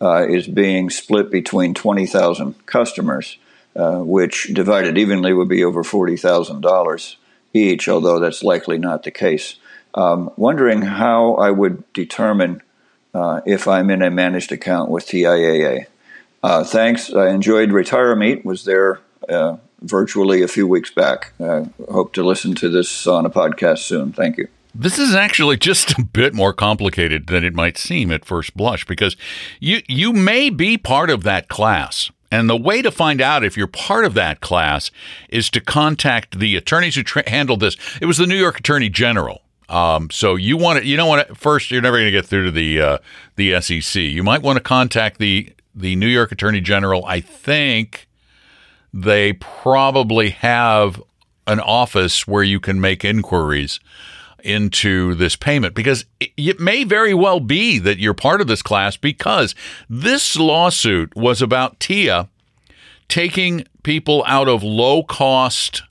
uh, 0.00 0.26
is 0.26 0.48
being 0.48 0.90
split 0.90 1.30
between 1.30 1.74
20,000 1.74 2.66
customers, 2.66 3.38
uh, 3.76 3.98
which 3.98 4.50
divided 4.52 4.98
evenly 4.98 5.32
would 5.32 5.48
be 5.48 5.62
over 5.62 5.84
$40,000 5.84 7.16
each, 7.52 7.88
although 7.88 8.18
that's 8.18 8.42
likely 8.42 8.78
not 8.78 9.04
the 9.04 9.12
case. 9.12 9.54
Um, 9.94 10.30
wondering 10.36 10.82
how 10.82 11.34
I 11.34 11.50
would 11.50 11.90
determine 11.92 12.62
uh, 13.14 13.40
if 13.46 13.68
I'm 13.68 13.90
in 13.90 14.02
a 14.02 14.10
managed 14.10 14.50
account 14.50 14.90
with 14.90 15.06
TIAA. 15.06 15.86
Uh, 16.42 16.64
thanks. 16.64 17.12
I 17.12 17.30
enjoyed 17.30 17.70
Retire 17.70 18.14
Meet. 18.16 18.44
Was 18.44 18.64
there 18.64 19.00
uh, 19.28 19.56
virtually 19.84 20.42
a 20.42 20.48
few 20.48 20.66
weeks 20.66 20.90
back. 20.90 21.32
Hope 21.38 22.12
to 22.14 22.24
listen 22.24 22.54
to 22.56 22.68
this 22.68 23.06
on 23.06 23.24
a 23.26 23.30
podcast 23.30 23.78
soon. 23.78 24.12
Thank 24.12 24.38
you. 24.38 24.48
This 24.74 24.98
is 24.98 25.14
actually 25.14 25.56
just 25.56 25.96
a 25.98 26.02
bit 26.02 26.34
more 26.34 26.52
complicated 26.52 27.28
than 27.28 27.44
it 27.44 27.54
might 27.54 27.78
seem 27.78 28.10
at 28.10 28.24
first 28.24 28.56
blush 28.56 28.84
because 28.84 29.16
you 29.60 29.82
you 29.86 30.12
may 30.12 30.50
be 30.50 30.76
part 30.76 31.10
of 31.10 31.22
that 31.22 31.48
class. 31.48 32.10
And 32.32 32.50
the 32.50 32.56
way 32.56 32.82
to 32.82 32.90
find 32.90 33.20
out 33.20 33.44
if 33.44 33.56
you're 33.56 33.68
part 33.68 34.04
of 34.04 34.14
that 34.14 34.40
class 34.40 34.90
is 35.28 35.48
to 35.50 35.60
contact 35.60 36.40
the 36.40 36.56
attorneys 36.56 36.96
who 36.96 37.04
tra- 37.04 37.28
handled 37.30 37.60
this. 37.60 37.76
It 38.00 38.06
was 38.06 38.18
the 38.18 38.26
New 38.26 38.34
York 38.36 38.58
Attorney 38.58 38.88
General. 38.88 39.43
Um, 39.68 40.10
so 40.10 40.36
you 40.36 40.56
want 40.56 40.80
to, 40.80 40.86
you 40.86 40.96
don't 40.96 41.08
want 41.08 41.26
to, 41.26 41.34
first, 41.34 41.70
you're 41.70 41.82
never 41.82 41.96
going 41.96 42.06
to 42.06 42.12
get 42.12 42.26
through 42.26 42.44
to 42.44 42.50
the, 42.50 42.80
uh, 42.80 42.98
the 43.36 43.60
SEC. 43.60 44.02
You 44.02 44.22
might 44.22 44.42
want 44.42 44.56
to 44.56 44.62
contact 44.62 45.18
the 45.18 45.54
the 45.74 45.96
New 45.96 46.06
York 46.06 46.30
Attorney 46.30 46.60
General, 46.60 47.04
I 47.04 47.20
think 47.20 48.08
they 48.92 49.32
probably 49.34 50.30
have 50.30 51.02
an 51.46 51.60
office 51.60 52.26
where 52.26 52.44
you 52.44 52.60
can 52.60 52.80
make 52.80 53.04
inquiries 53.04 53.80
into 54.42 55.14
this 55.14 55.36
payment 55.36 55.74
because 55.74 56.04
it 56.20 56.60
may 56.60 56.84
very 56.84 57.14
well 57.14 57.40
be 57.40 57.78
that 57.78 57.98
you're 57.98 58.14
part 58.14 58.40
of 58.40 58.46
this 58.46 58.62
class 58.62 58.96
because 58.96 59.54
this 59.88 60.36
lawsuit 60.36 61.14
was 61.16 61.40
about 61.42 61.80
TIA 61.80 62.28
taking 63.08 63.66
people 63.82 64.22
out 64.26 64.48
of 64.48 64.62
low 64.62 65.02
cost 65.02 65.82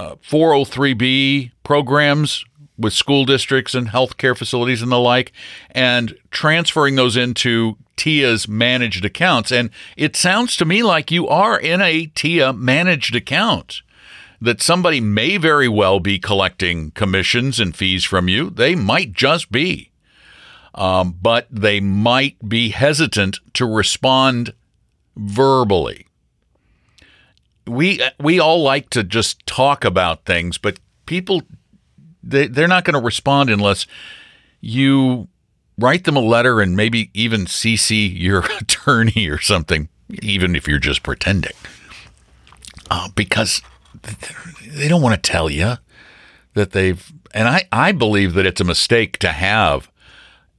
uh, 0.00 0.16
403B 0.16 1.52
programs 1.62 2.44
with 2.78 2.94
school 2.94 3.26
districts 3.26 3.74
and 3.74 3.88
healthcare 3.88 4.36
facilities 4.36 4.80
and 4.80 4.90
the 4.90 4.98
like 4.98 5.32
and 5.72 6.16
transferring 6.30 6.96
those 6.96 7.18
into 7.18 7.76
TIA's 7.96 8.48
managed 8.48 9.04
accounts. 9.04 9.52
And 9.52 9.68
it 9.98 10.16
sounds 10.16 10.56
to 10.56 10.64
me 10.64 10.82
like 10.82 11.10
you 11.10 11.28
are 11.28 11.60
in 11.60 11.82
a 11.82 12.06
TIA 12.06 12.54
managed 12.54 13.14
account. 13.14 13.82
That 14.40 14.62
somebody 14.62 15.02
may 15.02 15.36
very 15.36 15.68
well 15.68 16.00
be 16.00 16.18
collecting 16.18 16.92
commissions 16.92 17.60
and 17.60 17.76
fees 17.76 18.04
from 18.04 18.26
you. 18.26 18.48
They 18.48 18.74
might 18.74 19.12
just 19.12 19.52
be. 19.52 19.90
Um, 20.74 21.18
but 21.20 21.46
they 21.50 21.78
might 21.78 22.48
be 22.48 22.70
hesitant 22.70 23.40
to 23.52 23.66
respond 23.66 24.54
verbally. 25.14 26.06
We 27.70 28.00
we 28.18 28.40
all 28.40 28.62
like 28.62 28.90
to 28.90 29.04
just 29.04 29.46
talk 29.46 29.84
about 29.84 30.24
things, 30.24 30.58
but 30.58 30.78
people 31.06 31.42
they, 32.22 32.46
they're 32.46 32.68
not 32.68 32.84
going 32.84 32.94
to 32.94 33.04
respond 33.04 33.50
unless 33.50 33.86
you 34.60 35.28
write 35.78 36.04
them 36.04 36.16
a 36.16 36.20
letter 36.20 36.60
and 36.60 36.76
maybe 36.76 37.10
even 37.14 37.46
CC 37.46 38.10
your 38.14 38.44
attorney 38.60 39.28
or 39.28 39.38
something, 39.40 39.88
even 40.22 40.54
if 40.54 40.68
you're 40.68 40.78
just 40.78 41.02
pretending. 41.02 41.52
Uh, 42.90 43.08
because 43.14 43.62
they 44.66 44.88
don't 44.88 45.02
want 45.02 45.22
to 45.22 45.30
tell 45.30 45.48
you 45.48 45.74
that 46.54 46.72
they've, 46.72 47.12
and 47.32 47.48
I, 47.48 47.64
I 47.70 47.92
believe 47.92 48.34
that 48.34 48.46
it's 48.46 48.60
a 48.60 48.64
mistake 48.64 49.18
to 49.18 49.28
have 49.28 49.89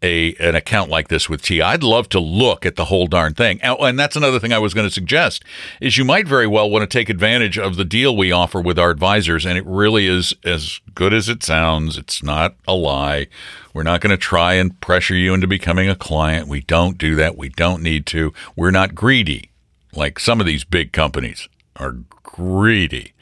a 0.02 0.34
an 0.36 0.56
account 0.56 0.90
like 0.90 1.08
this 1.08 1.30
with 1.30 1.42
T. 1.42 1.62
I'd 1.62 1.84
love 1.84 2.10
to 2.10 2.20
look 2.20 2.66
at 2.66 2.76
the 2.76 2.86
whole 2.86 3.08
darn 3.08 3.34
thing. 3.34 3.60
And 3.62 4.00
that's 4.00 4.16
another 4.16 4.40
thing 4.40 4.54
I 4.54 4.60
was 4.60 4.74
going 4.74 4.88
to 4.88 4.94
suggest 4.94 5.44
is 5.80 5.98
you 5.98 6.06
might 6.06 6.28
very 6.28 6.48
well 6.48 6.70
want 6.70 6.84
to 6.84 6.98
take 6.98 7.10
advantage 7.10 7.58
of 7.58 7.76
the 7.76 7.86
deal 7.86 8.16
we 8.16 8.32
offer 8.32 8.60
with 8.60 8.80
our 8.80 8.90
advisors 8.90 9.46
and 9.46 9.58
it 9.58 9.66
really 9.66 10.08
is 10.08 10.34
as 10.44 10.80
good 10.96 11.14
as 11.14 11.30
it 11.30 11.44
sounds. 11.44 11.98
It's 11.98 12.24
not 12.24 12.56
a 12.68 12.74
lie. 12.74 13.28
We're 13.74 13.84
not 13.84 14.02
going 14.02 14.12
to 14.12 14.18
try 14.18 14.54
and 14.54 14.80
pressure 14.82 15.16
you 15.16 15.34
into 15.34 15.48
becoming 15.48 15.90
a 15.90 15.96
client. 15.96 16.48
We 16.48 16.62
don't 16.62 16.98
do 16.98 17.16
that. 17.16 17.38
We 17.38 17.50
don't 17.50 17.84
need 17.84 18.06
to. 18.08 18.34
We're 18.56 18.72
not 18.72 18.96
greedy 18.96 19.52
like 19.94 20.20
some 20.20 20.40
of 20.40 20.46
these 20.46 20.64
big 20.64 20.92
companies 20.92 21.48
are 21.76 21.98
greedy. 22.24 23.14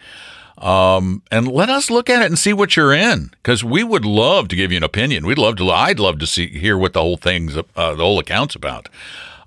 Um, 0.59 1.23
and 1.31 1.47
let 1.47 1.69
us 1.69 1.89
look 1.89 2.09
at 2.09 2.21
it 2.21 2.25
and 2.25 2.37
see 2.37 2.51
what 2.51 2.75
you're 2.75 2.93
in, 2.93 3.31
because 3.31 3.63
we 3.63 3.81
would 3.81 4.03
love 4.03 4.49
to 4.49 4.57
give 4.57 4.71
you 4.71 4.77
an 4.77 4.83
opinion. 4.83 5.25
We'd 5.25 5.37
love 5.37 5.55
to. 5.55 5.69
I'd 5.69 5.99
love 5.99 6.19
to 6.19 6.27
see 6.27 6.47
hear 6.49 6.77
what 6.77 6.91
the 6.93 7.01
whole 7.01 7.15
thing's, 7.15 7.55
uh, 7.55 7.63
the 7.75 8.03
whole 8.03 8.19
account's 8.19 8.55
about. 8.55 8.89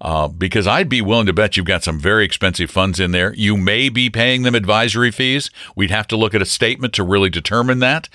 Uh, 0.00 0.26
because 0.26 0.66
I'd 0.66 0.88
be 0.88 1.00
willing 1.00 1.26
to 1.26 1.32
bet 1.32 1.56
you've 1.56 1.66
got 1.66 1.84
some 1.84 2.00
very 2.00 2.24
expensive 2.24 2.70
funds 2.70 2.98
in 2.98 3.12
there. 3.12 3.32
You 3.34 3.56
may 3.56 3.88
be 3.88 4.10
paying 4.10 4.42
them 4.42 4.56
advisory 4.56 5.12
fees. 5.12 5.48
We'd 5.76 5.92
have 5.92 6.08
to 6.08 6.16
look 6.16 6.34
at 6.34 6.42
a 6.42 6.46
statement 6.46 6.92
to 6.94 7.04
really 7.04 7.30
determine 7.30 7.78
that. 7.80 8.08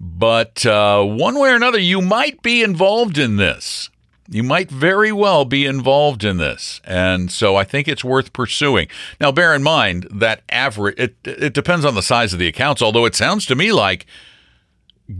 But 0.00 0.66
uh, 0.66 1.04
one 1.04 1.38
way 1.38 1.50
or 1.50 1.54
another, 1.54 1.78
you 1.78 2.00
might 2.00 2.42
be 2.42 2.62
involved 2.62 3.18
in 3.18 3.36
this. 3.36 3.88
You 4.30 4.42
might 4.42 4.70
very 4.70 5.10
well 5.10 5.44
be 5.44 5.64
involved 5.64 6.22
in 6.22 6.36
this. 6.36 6.80
And 6.84 7.32
so 7.32 7.56
I 7.56 7.64
think 7.64 7.88
it's 7.88 8.04
worth 8.04 8.32
pursuing. 8.32 8.88
Now, 9.20 9.32
bear 9.32 9.54
in 9.54 9.62
mind 9.62 10.06
that 10.10 10.42
average, 10.50 10.98
it, 10.98 11.16
it 11.24 11.54
depends 11.54 11.84
on 11.84 11.94
the 11.94 12.02
size 12.02 12.32
of 12.34 12.38
the 12.38 12.46
accounts, 12.46 12.82
although 12.82 13.06
it 13.06 13.14
sounds 13.14 13.46
to 13.46 13.54
me 13.54 13.72
like, 13.72 14.06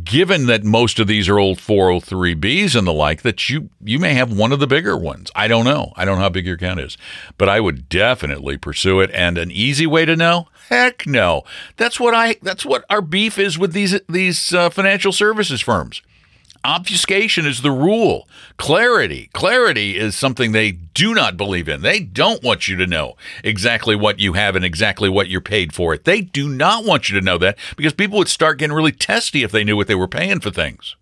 given 0.04 0.44
that 0.46 0.64
most 0.64 0.98
of 0.98 1.06
these 1.06 1.28
are 1.28 1.38
old 1.38 1.58
403Bs 1.58 2.76
and 2.76 2.86
the 2.86 2.92
like, 2.92 3.22
that 3.22 3.48
you, 3.48 3.70
you 3.82 3.98
may 3.98 4.12
have 4.12 4.36
one 4.36 4.52
of 4.52 4.60
the 4.60 4.66
bigger 4.66 4.96
ones. 4.96 5.30
I 5.34 5.48
don't 5.48 5.64
know. 5.64 5.94
I 5.96 6.04
don't 6.04 6.16
know 6.16 6.24
how 6.24 6.28
big 6.28 6.44
your 6.44 6.56
account 6.56 6.80
is, 6.80 6.98
but 7.38 7.48
I 7.48 7.60
would 7.60 7.88
definitely 7.88 8.58
pursue 8.58 9.00
it. 9.00 9.10
And 9.14 9.38
an 9.38 9.50
easy 9.50 9.86
way 9.86 10.04
to 10.04 10.16
know? 10.16 10.48
Heck 10.68 11.06
no. 11.06 11.44
That's 11.78 11.98
what 11.98 12.12
I, 12.12 12.36
that's 12.42 12.66
what 12.66 12.84
our 12.90 13.00
beef 13.00 13.38
is 13.38 13.58
with 13.58 13.72
these, 13.72 13.98
these 14.06 14.52
uh, 14.52 14.68
financial 14.68 15.12
services 15.12 15.62
firms. 15.62 16.02
Obfuscation 16.64 17.46
is 17.46 17.62
the 17.62 17.70
rule. 17.70 18.28
Clarity. 18.56 19.30
Clarity 19.32 19.96
is 19.96 20.14
something 20.14 20.52
they 20.52 20.72
do 20.72 21.14
not 21.14 21.36
believe 21.36 21.68
in. 21.68 21.82
They 21.82 22.00
don't 22.00 22.42
want 22.42 22.68
you 22.68 22.76
to 22.76 22.86
know 22.86 23.16
exactly 23.44 23.94
what 23.94 24.18
you 24.18 24.32
have 24.34 24.56
and 24.56 24.64
exactly 24.64 25.08
what 25.08 25.28
you're 25.28 25.40
paid 25.40 25.72
for 25.72 25.94
it. 25.94 26.04
They 26.04 26.20
do 26.20 26.48
not 26.48 26.84
want 26.84 27.08
you 27.08 27.18
to 27.18 27.24
know 27.24 27.38
that 27.38 27.56
because 27.76 27.92
people 27.92 28.18
would 28.18 28.28
start 28.28 28.58
getting 28.58 28.74
really 28.74 28.92
testy 28.92 29.42
if 29.42 29.52
they 29.52 29.64
knew 29.64 29.76
what 29.76 29.86
they 29.86 29.94
were 29.94 30.08
paying 30.08 30.40
for 30.40 30.50
things. 30.50 30.96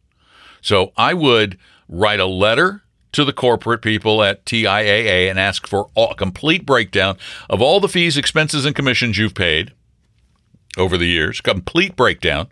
So 0.60 0.92
I 0.96 1.14
would 1.14 1.58
write 1.88 2.20
a 2.20 2.26
letter 2.26 2.82
to 3.12 3.24
the 3.24 3.32
corporate 3.32 3.80
people 3.80 4.22
at 4.22 4.44
TIAA 4.44 5.30
and 5.30 5.38
ask 5.38 5.66
for 5.66 5.88
a 5.96 6.14
complete 6.14 6.66
breakdown 6.66 7.16
of 7.48 7.62
all 7.62 7.80
the 7.80 7.88
fees, 7.88 8.16
expenses, 8.16 8.66
and 8.66 8.76
commissions 8.76 9.16
you've 9.16 9.34
paid 9.34 9.72
over 10.76 10.98
the 10.98 11.06
years. 11.06 11.40
Complete 11.40 11.96
breakdown. 11.96 12.48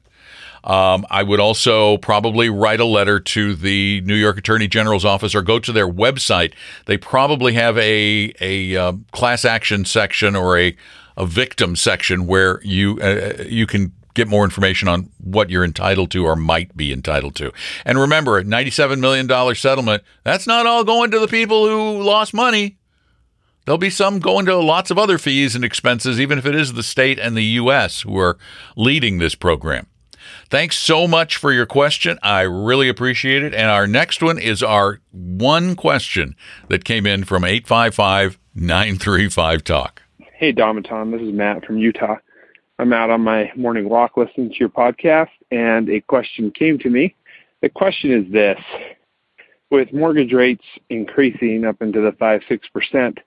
Um, 0.64 1.06
I 1.10 1.22
would 1.22 1.40
also 1.40 1.98
probably 1.98 2.48
write 2.48 2.80
a 2.80 2.86
letter 2.86 3.20
to 3.20 3.54
the 3.54 4.00
New 4.00 4.14
York 4.14 4.38
Attorney 4.38 4.66
General's 4.66 5.04
office 5.04 5.34
or 5.34 5.42
go 5.42 5.58
to 5.58 5.72
their 5.72 5.88
website. 5.88 6.54
They 6.86 6.96
probably 6.96 7.52
have 7.52 7.76
a 7.78 8.32
a 8.40 8.76
uh, 8.76 8.92
class 9.12 9.44
action 9.44 9.84
section 9.84 10.34
or 10.34 10.58
a 10.58 10.76
a 11.16 11.26
victim 11.26 11.76
section 11.76 12.26
where 12.26 12.60
you 12.62 12.98
uh, 13.00 13.44
you 13.46 13.66
can 13.66 13.92
get 14.14 14.28
more 14.28 14.44
information 14.44 14.88
on 14.88 15.10
what 15.18 15.50
you're 15.50 15.64
entitled 15.64 16.10
to 16.12 16.24
or 16.24 16.36
might 16.36 16.76
be 16.76 16.92
entitled 16.92 17.34
to. 17.34 17.52
And 17.84 17.98
remember, 17.98 18.38
a 18.38 18.44
$97 18.44 19.00
million 19.00 19.54
settlement, 19.56 20.04
that's 20.22 20.46
not 20.46 20.66
all 20.66 20.84
going 20.84 21.10
to 21.10 21.18
the 21.18 21.26
people 21.26 21.68
who 21.68 22.00
lost 22.00 22.32
money. 22.32 22.78
There'll 23.64 23.76
be 23.76 23.90
some 23.90 24.20
going 24.20 24.46
to 24.46 24.56
lots 24.56 24.92
of 24.92 24.98
other 24.98 25.18
fees 25.18 25.56
and 25.56 25.64
expenses, 25.64 26.20
even 26.20 26.38
if 26.38 26.46
it 26.46 26.54
is 26.54 26.74
the 26.74 26.82
state 26.82 27.18
and 27.18 27.36
the 27.36 27.42
U.S. 27.42 28.02
who 28.02 28.16
are 28.18 28.38
leading 28.76 29.18
this 29.18 29.34
program. 29.34 29.86
Thanks 30.50 30.76
so 30.76 31.06
much 31.08 31.36
for 31.36 31.52
your 31.52 31.66
question. 31.66 32.18
I 32.22 32.42
really 32.42 32.88
appreciate 32.88 33.42
it. 33.42 33.54
And 33.54 33.70
our 33.70 33.86
next 33.86 34.22
one 34.22 34.38
is 34.38 34.62
our 34.62 35.00
one 35.10 35.74
question 35.76 36.36
that 36.68 36.84
came 36.84 37.06
in 37.06 37.24
from 37.24 37.44
855 37.44 38.38
935 38.54 39.64
Talk. 39.64 40.02
Hey, 40.36 40.52
Dom 40.52 40.76
and 40.76 40.86
Tom. 40.86 41.10
This 41.10 41.22
is 41.22 41.32
Matt 41.32 41.64
from 41.64 41.78
Utah. 41.78 42.16
I'm 42.78 42.92
out 42.92 43.10
on 43.10 43.20
my 43.20 43.52
morning 43.56 43.88
walk 43.88 44.16
listening 44.16 44.50
to 44.50 44.56
your 44.56 44.68
podcast, 44.68 45.30
and 45.50 45.88
a 45.88 46.00
question 46.00 46.50
came 46.50 46.78
to 46.80 46.90
me. 46.90 47.14
The 47.62 47.68
question 47.68 48.10
is 48.12 48.32
this 48.32 48.58
With 49.70 49.92
mortgage 49.92 50.32
rates 50.32 50.64
increasing 50.90 51.64
up 51.64 51.80
into 51.80 52.00
the 52.00 52.12
5 52.12 52.42
6%, 52.50 53.18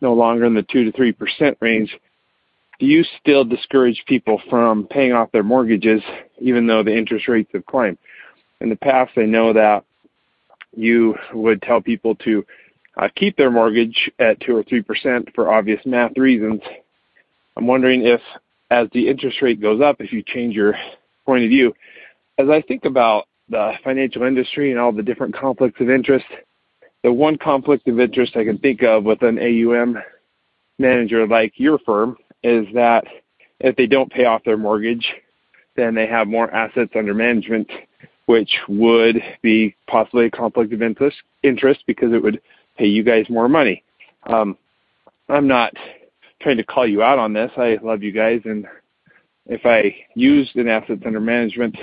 no 0.00 0.14
longer 0.14 0.44
in 0.44 0.54
the 0.54 0.62
2 0.62 0.90
to 0.90 0.92
3% 0.92 1.56
range, 1.60 1.98
do 2.78 2.86
you 2.86 3.04
still 3.20 3.44
discourage 3.44 4.02
people 4.06 4.40
from 4.48 4.86
paying 4.88 5.12
off 5.12 5.30
their 5.32 5.42
mortgages 5.42 6.02
even 6.42 6.66
though 6.66 6.82
the 6.82 6.96
interest 6.96 7.28
rates 7.28 7.50
have 7.52 7.66
climbed? 7.66 7.98
In 8.60 8.68
the 8.68 8.76
past, 8.76 9.12
I 9.16 9.22
know 9.22 9.52
that 9.52 9.84
you 10.74 11.16
would 11.32 11.62
tell 11.62 11.80
people 11.80 12.14
to 12.16 12.44
uh, 12.96 13.08
keep 13.16 13.36
their 13.36 13.50
mortgage 13.50 14.10
at 14.18 14.40
2 14.40 14.56
or 14.56 14.64
3% 14.64 15.34
for 15.34 15.52
obvious 15.52 15.80
math 15.84 16.16
reasons. 16.16 16.60
I'm 17.56 17.66
wondering 17.66 18.04
if 18.04 18.20
as 18.70 18.88
the 18.92 19.08
interest 19.08 19.42
rate 19.42 19.60
goes 19.60 19.82
up, 19.82 20.00
if 20.00 20.12
you 20.12 20.22
change 20.22 20.54
your 20.54 20.74
point 21.26 21.44
of 21.44 21.50
view. 21.50 21.74
As 22.38 22.48
I 22.48 22.62
think 22.62 22.86
about 22.86 23.26
the 23.48 23.72
financial 23.84 24.22
industry 24.22 24.70
and 24.70 24.80
all 24.80 24.92
the 24.92 25.02
different 25.02 25.36
conflicts 25.36 25.80
of 25.80 25.90
interest, 25.90 26.24
the 27.02 27.12
one 27.12 27.36
conflict 27.36 27.86
of 27.88 28.00
interest 28.00 28.36
I 28.36 28.44
can 28.44 28.58
think 28.58 28.82
of 28.82 29.04
with 29.04 29.22
an 29.22 29.38
AUM 29.38 29.98
manager 30.78 31.26
like 31.26 31.52
your 31.56 31.78
firm 31.80 32.16
is 32.42 32.66
that 32.74 33.04
if 33.60 33.76
they 33.76 33.86
don't 33.86 34.10
pay 34.10 34.24
off 34.24 34.42
their 34.44 34.56
mortgage, 34.56 35.06
then 35.76 35.94
they 35.94 36.06
have 36.06 36.28
more 36.28 36.50
assets 36.50 36.92
under 36.94 37.14
management, 37.14 37.70
which 38.26 38.50
would 38.68 39.22
be 39.42 39.74
possibly 39.86 40.26
a 40.26 40.30
conflict 40.30 40.72
of 40.72 40.82
interest, 40.82 41.16
interest 41.42 41.84
because 41.86 42.12
it 42.12 42.22
would 42.22 42.40
pay 42.78 42.86
you 42.86 43.02
guys 43.02 43.26
more 43.28 43.48
money. 43.48 43.82
Um, 44.24 44.56
I'm 45.28 45.46
not 45.46 45.72
trying 46.40 46.56
to 46.58 46.64
call 46.64 46.86
you 46.86 47.02
out 47.02 47.18
on 47.18 47.32
this. 47.32 47.50
I 47.56 47.78
love 47.82 48.02
you 48.02 48.12
guys, 48.12 48.42
and 48.44 48.66
if 49.46 49.64
I 49.64 49.96
used 50.14 50.56
an 50.56 50.68
assets 50.68 51.02
under 51.04 51.20
management 51.20 51.76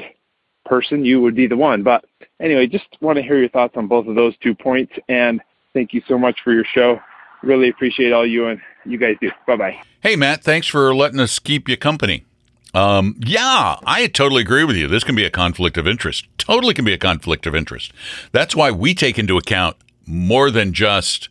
person, 0.66 1.04
you 1.04 1.22
would 1.22 1.36
be 1.36 1.48
the 1.48 1.58
one. 1.58 1.84
But 1.84 2.06
anyway, 2.40 2.68
just 2.68 2.86
want 3.02 3.18
to 3.18 3.24
hear 3.24 3.40
your 3.40 3.50
thoughts 3.50 3.76
on 3.76 3.88
both 3.88 4.08
of 4.08 4.16
those 4.16 4.36
two 4.42 4.56
points. 4.56 4.94
And 5.10 5.42
thank 5.74 5.94
you 5.94 6.02
so 6.08 6.18
much 6.18 6.40
for 6.44 6.54
your 6.54 6.66
show. 6.66 7.00
Really 7.42 7.70
appreciate 7.70 8.12
all 8.14 8.28
you 8.28 8.48
and 8.48 8.60
you 8.86 8.98
guys 8.98 9.16
do. 9.22 9.32
Bye 9.48 9.56
bye. 9.56 9.76
Hey, 10.02 10.16
Matt, 10.16 10.44
thanks 10.44 10.68
for 10.68 10.94
letting 10.94 11.20
us 11.20 11.40
keep 11.40 11.68
you 11.68 11.78
company. 11.78 12.26
Um, 12.74 13.16
yeah, 13.20 13.78
I 13.84 14.08
totally 14.08 14.42
agree 14.42 14.64
with 14.64 14.76
you. 14.76 14.88
This 14.88 15.04
can 15.04 15.16
be 15.16 15.26
a 15.26 15.32
conflict 15.32 15.78
of 15.78 15.88
interest. 15.88 16.26
Totally 16.38 16.74
can 16.74 16.86
be 16.86 16.94
a 16.94 16.98
conflict 16.98 17.48
of 17.48 17.56
interest. 17.56 17.92
That's 18.32 18.56
why 18.56 18.72
we 18.72 18.94
take 18.94 19.18
into 19.18 19.38
account 19.38 19.76
more 20.06 20.52
than 20.52 20.74
just 20.74 21.30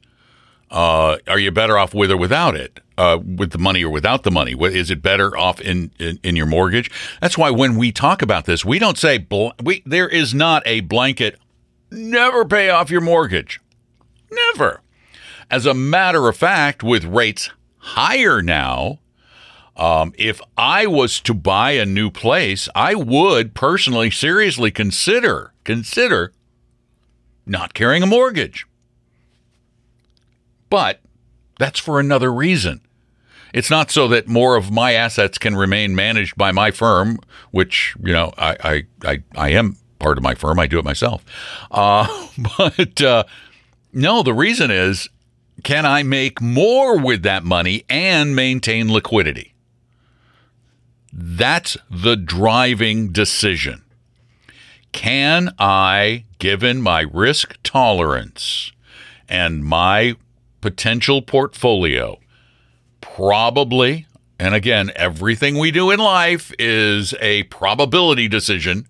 uh, 0.70 1.16
are 1.26 1.38
you 1.38 1.50
better 1.50 1.78
off 1.78 1.94
with 1.94 2.10
or 2.10 2.16
without 2.16 2.54
it? 2.54 2.80
Uh, 2.96 3.18
with 3.36 3.52
the 3.52 3.58
money 3.58 3.84
or 3.84 3.90
without 3.90 4.24
the 4.24 4.30
money? 4.30 4.56
Is 4.60 4.90
it 4.90 5.00
better 5.00 5.36
off 5.36 5.60
in, 5.60 5.92
in, 6.00 6.18
in 6.24 6.34
your 6.34 6.46
mortgage? 6.46 6.90
That's 7.20 7.38
why 7.38 7.50
when 7.50 7.76
we 7.76 7.92
talk 7.92 8.22
about 8.22 8.44
this, 8.44 8.64
we 8.64 8.80
don't 8.80 8.98
say 8.98 9.18
bl- 9.18 9.50
we. 9.62 9.82
There 9.86 10.08
is 10.08 10.34
not 10.34 10.64
a 10.66 10.80
blanket. 10.80 11.38
Never 11.92 12.44
pay 12.44 12.70
off 12.70 12.90
your 12.90 13.00
mortgage. 13.00 13.60
Never. 14.30 14.80
As 15.48 15.64
a 15.64 15.74
matter 15.74 16.28
of 16.28 16.36
fact, 16.36 16.82
with 16.82 17.04
rates 17.04 17.50
higher 17.78 18.42
now, 18.42 18.98
um, 19.78 20.12
if 20.18 20.40
I 20.56 20.86
was 20.86 21.20
to 21.20 21.32
buy 21.32 21.72
a 21.72 21.86
new 21.86 22.10
place, 22.10 22.68
I 22.74 22.94
would 22.94 23.54
personally 23.54 24.10
seriously 24.10 24.70
consider 24.70 25.52
consider 25.64 26.32
not 27.46 27.74
carrying 27.74 28.02
a 28.02 28.06
mortgage. 28.06 28.66
But 30.68 31.00
that's 31.58 31.78
for 31.78 32.00
another 32.00 32.32
reason. 32.32 32.80
It's 33.54 33.70
not 33.70 33.90
so 33.90 34.08
that 34.08 34.28
more 34.28 34.56
of 34.56 34.70
my 34.70 34.92
assets 34.92 35.38
can 35.38 35.56
remain 35.56 35.94
managed 35.94 36.36
by 36.36 36.52
my 36.52 36.70
firm, 36.70 37.18
which 37.50 37.94
you 38.02 38.12
know 38.12 38.32
I 38.36 38.56
I 38.62 39.10
I, 39.10 39.22
I 39.36 39.48
am 39.50 39.76
part 40.00 40.18
of 40.18 40.24
my 40.24 40.34
firm. 40.34 40.58
I 40.58 40.66
do 40.66 40.78
it 40.78 40.84
myself. 40.84 41.24
Uh, 41.70 42.06
but 42.58 43.00
uh, 43.00 43.24
no, 43.92 44.22
the 44.22 44.34
reason 44.34 44.70
is, 44.70 45.08
can 45.62 45.86
I 45.86 46.02
make 46.02 46.40
more 46.40 46.98
with 46.98 47.22
that 47.22 47.44
money 47.44 47.84
and 47.88 48.34
maintain 48.36 48.92
liquidity? 48.92 49.54
That's 51.20 51.76
the 51.90 52.14
driving 52.14 53.10
decision. 53.10 53.82
Can 54.92 55.52
I, 55.58 56.24
given 56.38 56.80
my 56.80 57.06
risk 57.12 57.56
tolerance 57.64 58.70
and 59.28 59.64
my 59.64 60.14
potential 60.60 61.20
portfolio, 61.20 62.20
probably, 63.00 64.06
and 64.38 64.54
again, 64.54 64.92
everything 64.94 65.58
we 65.58 65.72
do 65.72 65.90
in 65.90 65.98
life 65.98 66.52
is 66.56 67.14
a 67.20 67.42
probability 67.44 68.28
decision. 68.28 68.86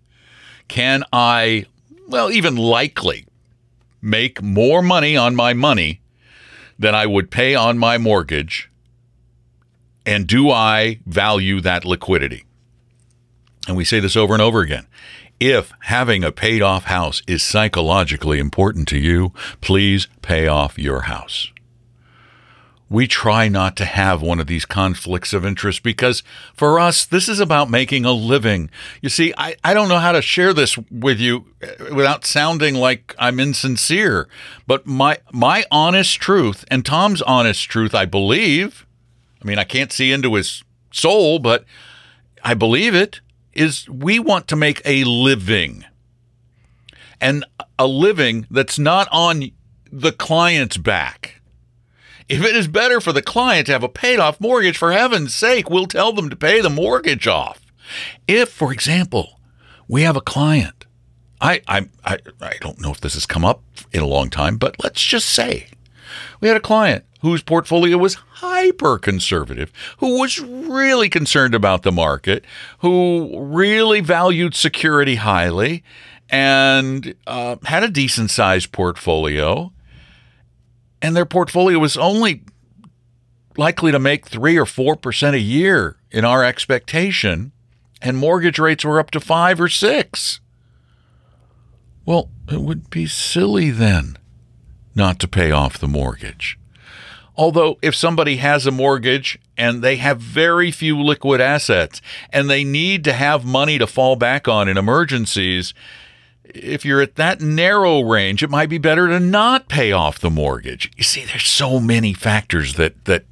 Can 0.68 1.04
I, 1.12 1.64
well, 2.08 2.30
even 2.30 2.56
likely 2.56 3.24
make 4.02 4.42
more 4.42 4.82
money 4.82 5.16
on 5.16 5.34
my 5.34 5.54
money 5.54 6.02
than 6.78 6.94
I 6.94 7.06
would 7.06 7.30
pay 7.30 7.54
on 7.54 7.78
my 7.78 7.96
mortgage? 7.96 8.67
And 10.08 10.26
do 10.26 10.50
I 10.50 11.00
value 11.04 11.60
that 11.60 11.84
liquidity? 11.84 12.44
And 13.66 13.76
we 13.76 13.84
say 13.84 14.00
this 14.00 14.16
over 14.16 14.32
and 14.32 14.42
over 14.42 14.60
again. 14.60 14.86
If 15.38 15.70
having 15.80 16.24
a 16.24 16.32
paid 16.32 16.62
off 16.62 16.84
house 16.84 17.22
is 17.26 17.42
psychologically 17.42 18.38
important 18.38 18.88
to 18.88 18.98
you, 18.98 19.34
please 19.60 20.08
pay 20.22 20.48
off 20.48 20.78
your 20.78 21.02
house 21.02 21.52
we 22.90 23.06
try 23.06 23.48
not 23.48 23.76
to 23.76 23.84
have 23.84 24.22
one 24.22 24.40
of 24.40 24.46
these 24.46 24.64
conflicts 24.64 25.32
of 25.32 25.44
interest 25.44 25.82
because 25.82 26.22
for 26.54 26.80
us, 26.80 27.04
this 27.04 27.28
is 27.28 27.40
about 27.40 27.70
making 27.70 28.04
a 28.04 28.12
living. 28.12 28.70
You 29.02 29.08
see, 29.08 29.34
I, 29.36 29.56
I 29.62 29.74
don't 29.74 29.88
know 29.88 29.98
how 29.98 30.12
to 30.12 30.22
share 30.22 30.54
this 30.54 30.78
with 30.90 31.20
you 31.20 31.46
uh, 31.62 31.94
without 31.94 32.24
sounding 32.24 32.74
like 32.74 33.14
I'm 33.18 33.40
insincere, 33.40 34.28
but 34.66 34.86
my, 34.86 35.18
my 35.32 35.64
honest 35.70 36.18
truth 36.20 36.64
and 36.70 36.84
Tom's 36.84 37.20
honest 37.22 37.68
truth, 37.68 37.94
I 37.94 38.06
believe, 38.06 38.86
I 39.42 39.46
mean, 39.46 39.58
I 39.58 39.64
can't 39.64 39.92
see 39.92 40.12
into 40.12 40.34
his 40.34 40.62
soul, 40.92 41.38
but 41.38 41.64
I 42.42 42.54
believe 42.54 42.94
it, 42.94 43.20
is 43.52 43.88
we 43.88 44.18
want 44.18 44.48
to 44.48 44.56
make 44.56 44.80
a 44.84 45.04
living. 45.04 45.84
And 47.20 47.44
a 47.78 47.86
living 47.86 48.46
that's 48.50 48.78
not 48.78 49.08
on 49.10 49.50
the 49.90 50.12
client's 50.12 50.76
back 50.76 51.38
if 52.28 52.44
it 52.44 52.54
is 52.54 52.68
better 52.68 53.00
for 53.00 53.12
the 53.12 53.22
client 53.22 53.66
to 53.66 53.72
have 53.72 53.82
a 53.82 53.88
paid 53.88 54.18
off 54.18 54.40
mortgage, 54.40 54.76
for 54.76 54.92
heaven's 54.92 55.34
sake, 55.34 55.70
we'll 55.70 55.86
tell 55.86 56.12
them 56.12 56.28
to 56.28 56.36
pay 56.36 56.60
the 56.60 56.70
mortgage 56.70 57.26
off. 57.26 57.60
If, 58.26 58.50
for 58.50 58.72
example, 58.72 59.40
we 59.88 60.02
have 60.02 60.16
a 60.16 60.20
client, 60.20 60.84
I, 61.40 61.62
I, 61.66 61.88
I, 62.04 62.18
I 62.40 62.54
don't 62.60 62.80
know 62.80 62.90
if 62.90 63.00
this 63.00 63.14
has 63.14 63.24
come 63.24 63.44
up 63.44 63.62
in 63.92 64.02
a 64.02 64.06
long 64.06 64.28
time, 64.28 64.58
but 64.58 64.76
let's 64.82 65.02
just 65.02 65.28
say 65.28 65.68
we 66.40 66.48
had 66.48 66.56
a 66.56 66.60
client 66.60 67.04
whose 67.20 67.42
portfolio 67.42 67.96
was 67.98 68.14
hyper 68.14 68.98
conservative, 68.98 69.72
who 69.98 70.18
was 70.20 70.38
really 70.38 71.08
concerned 71.08 71.54
about 71.54 71.82
the 71.82 71.92
market, 71.92 72.44
who 72.78 73.40
really 73.40 74.00
valued 74.00 74.54
security 74.54 75.16
highly, 75.16 75.82
and 76.30 77.14
uh, 77.26 77.56
had 77.64 77.82
a 77.82 77.88
decent 77.88 78.30
sized 78.30 78.70
portfolio, 78.70 79.72
and 81.02 81.16
their 81.16 81.26
portfolio 81.26 81.78
was 81.78 81.96
only 81.96 82.42
likely 83.56 83.90
to 83.90 83.98
make 83.98 84.26
three 84.26 84.56
or 84.56 84.66
four 84.66 84.94
percent 84.94 85.34
a 85.34 85.40
year 85.40 85.96
in 86.10 86.24
our 86.24 86.44
expectation, 86.44 87.52
and 88.00 88.16
mortgage 88.16 88.58
rates 88.58 88.84
were 88.84 89.00
up 89.00 89.10
to 89.10 89.20
five 89.20 89.60
or 89.60 89.68
six. 89.68 90.40
Well, 92.06 92.30
it 92.50 92.60
would 92.60 92.88
be 92.90 93.06
silly 93.06 93.70
then 93.70 94.16
not 94.98 95.18
to 95.20 95.28
pay 95.28 95.50
off 95.50 95.78
the 95.78 95.88
mortgage. 95.88 96.58
Although, 97.36 97.78
if 97.80 97.94
somebody 97.94 98.38
has 98.38 98.66
a 98.66 98.72
mortgage 98.72 99.38
and 99.56 99.80
they 99.80 99.96
have 99.96 100.20
very 100.20 100.72
few 100.72 101.00
liquid 101.00 101.40
assets 101.40 102.02
and 102.30 102.50
they 102.50 102.64
need 102.64 103.04
to 103.04 103.12
have 103.12 103.44
money 103.44 103.78
to 103.78 103.86
fall 103.86 104.16
back 104.16 104.48
on 104.48 104.68
in 104.68 104.76
emergencies, 104.76 105.72
if 106.44 106.84
you're 106.84 107.00
at 107.00 107.14
that 107.14 107.40
narrow 107.40 108.00
range, 108.00 108.42
it 108.42 108.50
might 108.50 108.68
be 108.68 108.78
better 108.78 109.06
to 109.06 109.20
not 109.20 109.68
pay 109.68 109.92
off 109.92 110.18
the 110.18 110.30
mortgage. 110.30 110.90
You 110.96 111.04
see, 111.04 111.24
there's 111.24 111.46
so 111.46 111.78
many 111.78 112.12
factors 112.12 112.74
that, 112.74 113.04
that 113.04 113.24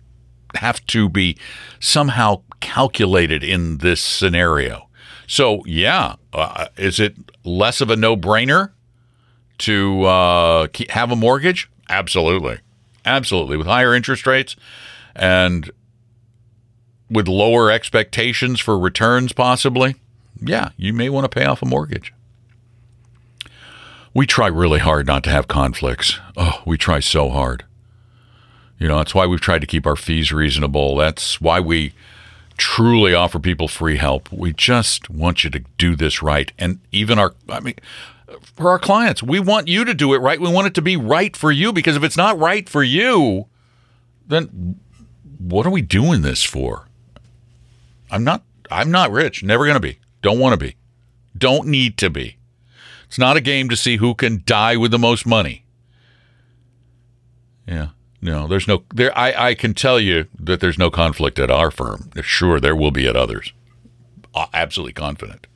have 0.54 0.86
to 0.86 1.08
be 1.08 1.36
somehow 1.80 2.42
calculated 2.60 3.42
in 3.42 3.78
this 3.78 4.00
scenario. 4.00 4.88
So, 5.26 5.64
yeah, 5.66 6.14
uh, 6.32 6.68
is 6.76 7.00
it 7.00 7.16
less 7.42 7.80
of 7.80 7.90
a 7.90 7.96
no 7.96 8.16
brainer 8.16 8.70
to 9.58 10.04
uh, 10.04 10.68
have 10.90 11.10
a 11.10 11.16
mortgage? 11.16 11.70
Absolutely. 11.88 12.58
Absolutely. 13.04 13.56
With 13.56 13.66
higher 13.66 13.94
interest 13.94 14.26
rates 14.26 14.56
and 15.14 15.70
with 17.10 17.28
lower 17.28 17.70
expectations 17.70 18.60
for 18.60 18.78
returns, 18.78 19.32
possibly, 19.32 19.94
yeah, 20.40 20.70
you 20.76 20.92
may 20.92 21.08
want 21.08 21.24
to 21.24 21.28
pay 21.28 21.44
off 21.44 21.62
a 21.62 21.66
mortgage. 21.66 22.12
We 24.12 24.26
try 24.26 24.46
really 24.46 24.80
hard 24.80 25.06
not 25.06 25.24
to 25.24 25.30
have 25.30 25.46
conflicts. 25.46 26.18
Oh, 26.36 26.62
we 26.64 26.78
try 26.78 27.00
so 27.00 27.28
hard. 27.28 27.64
You 28.78 28.88
know, 28.88 28.98
that's 28.98 29.14
why 29.14 29.26
we've 29.26 29.40
tried 29.40 29.60
to 29.60 29.66
keep 29.66 29.86
our 29.86 29.96
fees 29.96 30.32
reasonable. 30.32 30.96
That's 30.96 31.40
why 31.40 31.60
we 31.60 31.92
truly 32.56 33.14
offer 33.14 33.38
people 33.38 33.68
free 33.68 33.96
help. 33.96 34.30
We 34.32 34.52
just 34.52 35.10
want 35.10 35.44
you 35.44 35.50
to 35.50 35.60
do 35.78 35.96
this 35.96 36.22
right. 36.22 36.52
And 36.58 36.80
even 36.92 37.18
our, 37.18 37.34
I 37.48 37.60
mean, 37.60 37.74
for 38.42 38.70
our 38.70 38.78
clients. 38.78 39.22
We 39.22 39.40
want 39.40 39.68
you 39.68 39.84
to 39.84 39.94
do 39.94 40.14
it 40.14 40.18
right. 40.18 40.40
We 40.40 40.50
want 40.50 40.66
it 40.66 40.74
to 40.74 40.82
be 40.82 40.96
right 40.96 41.36
for 41.36 41.52
you 41.52 41.72
because 41.72 41.96
if 41.96 42.04
it's 42.04 42.16
not 42.16 42.38
right 42.38 42.68
for 42.68 42.82
you, 42.82 43.46
then 44.26 44.80
what 45.38 45.66
are 45.66 45.70
we 45.70 45.82
doing 45.82 46.22
this 46.22 46.42
for? 46.42 46.88
I'm 48.10 48.24
not 48.24 48.42
I'm 48.70 48.90
not 48.90 49.10
rich, 49.10 49.42
never 49.42 49.64
going 49.64 49.74
to 49.74 49.80
be. 49.80 49.98
Don't 50.22 50.38
want 50.38 50.58
to 50.58 50.64
be. 50.64 50.76
Don't 51.36 51.68
need 51.68 51.98
to 51.98 52.10
be. 52.10 52.36
It's 53.06 53.18
not 53.18 53.36
a 53.36 53.40
game 53.40 53.68
to 53.68 53.76
see 53.76 53.96
who 53.96 54.14
can 54.14 54.42
die 54.44 54.76
with 54.76 54.90
the 54.90 54.98
most 54.98 55.26
money. 55.26 55.64
Yeah. 57.66 57.88
No, 58.20 58.48
there's 58.48 58.66
no 58.66 58.82
there 58.94 59.16
I 59.16 59.50
I 59.50 59.54
can 59.54 59.74
tell 59.74 60.00
you 60.00 60.26
that 60.38 60.60
there's 60.60 60.78
no 60.78 60.90
conflict 60.90 61.38
at 61.38 61.50
our 61.50 61.70
firm. 61.70 62.10
Sure 62.22 62.58
there 62.58 62.74
will 62.74 62.90
be 62.90 63.06
at 63.06 63.16
others. 63.16 63.52
Absolutely 64.52 64.92
confident. 64.94 65.46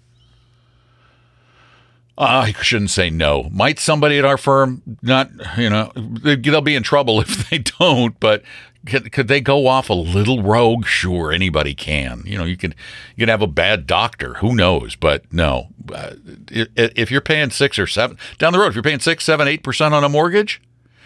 I 2.21 2.53
shouldn't 2.61 2.91
say 2.91 3.09
no. 3.09 3.49
Might 3.51 3.79
somebody 3.79 4.19
at 4.19 4.27
our 4.27 4.37
firm 4.37 4.83
not, 5.01 5.31
you 5.57 5.71
know, 5.71 5.91
they'll 5.95 6.61
be 6.61 6.75
in 6.75 6.83
trouble 6.83 7.21
if 7.21 7.49
they 7.49 7.59
don't, 7.59 8.19
but 8.21 8.43
could, 8.87 9.11
could 9.11 9.29
they 9.29 9.41
go 9.41 9.67
off 9.67 9.89
a 9.89 9.95
little 9.95 10.43
rogue? 10.43 10.87
Sure, 10.87 11.33
anybody 11.33 11.75
can. 11.75 12.23
You 12.27 12.39
know, 12.39 12.45
you 12.45 12.57
could 12.57 12.75
you 13.17 13.23
could 13.23 13.29
have 13.31 13.43
a 13.43 13.47
bad 13.47 13.87
doctor. 13.87 14.35
Who 14.35 14.55
knows? 14.55 14.97
But 14.97 15.31
no, 15.33 15.69
uh, 15.95 16.15
if 16.51 17.11
you're 17.11 17.21
paying 17.21 17.51
six 17.51 17.79
or 17.79 17.87
seven 17.87 18.19
down 18.39 18.53
the 18.53 18.59
road, 18.59 18.69
if 18.69 18.75
you're 18.75 18.83
paying 18.83 19.01
six, 19.01 19.25
seven, 19.25 19.49
eight 19.49 19.63
percent 19.63 19.95
on 19.95 20.05
a 20.05 20.09
mortgage, 20.09 20.63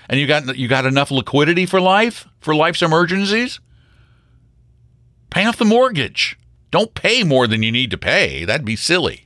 and 0.09 0.21
you 0.21 0.27
got 0.27 0.57
you 0.57 0.69
got 0.69 0.87
enough 0.87 1.11
liquidity 1.11 1.67
for 1.67 1.81
life 1.81 2.29
for 2.41 2.55
life's 2.55 2.83
emergencies, 2.83 3.61
pay 5.31 5.45
off 5.45 5.57
the 5.57 5.65
mortgage. 5.65 6.39
Don't 6.71 6.95
pay 6.95 7.23
more 7.23 7.47
than 7.47 7.63
you 7.63 7.71
need 7.71 7.91
to 7.93 7.99
pay. 7.99 8.45
That'd 8.45 8.67
be 8.67 8.77
silly. 8.77 9.24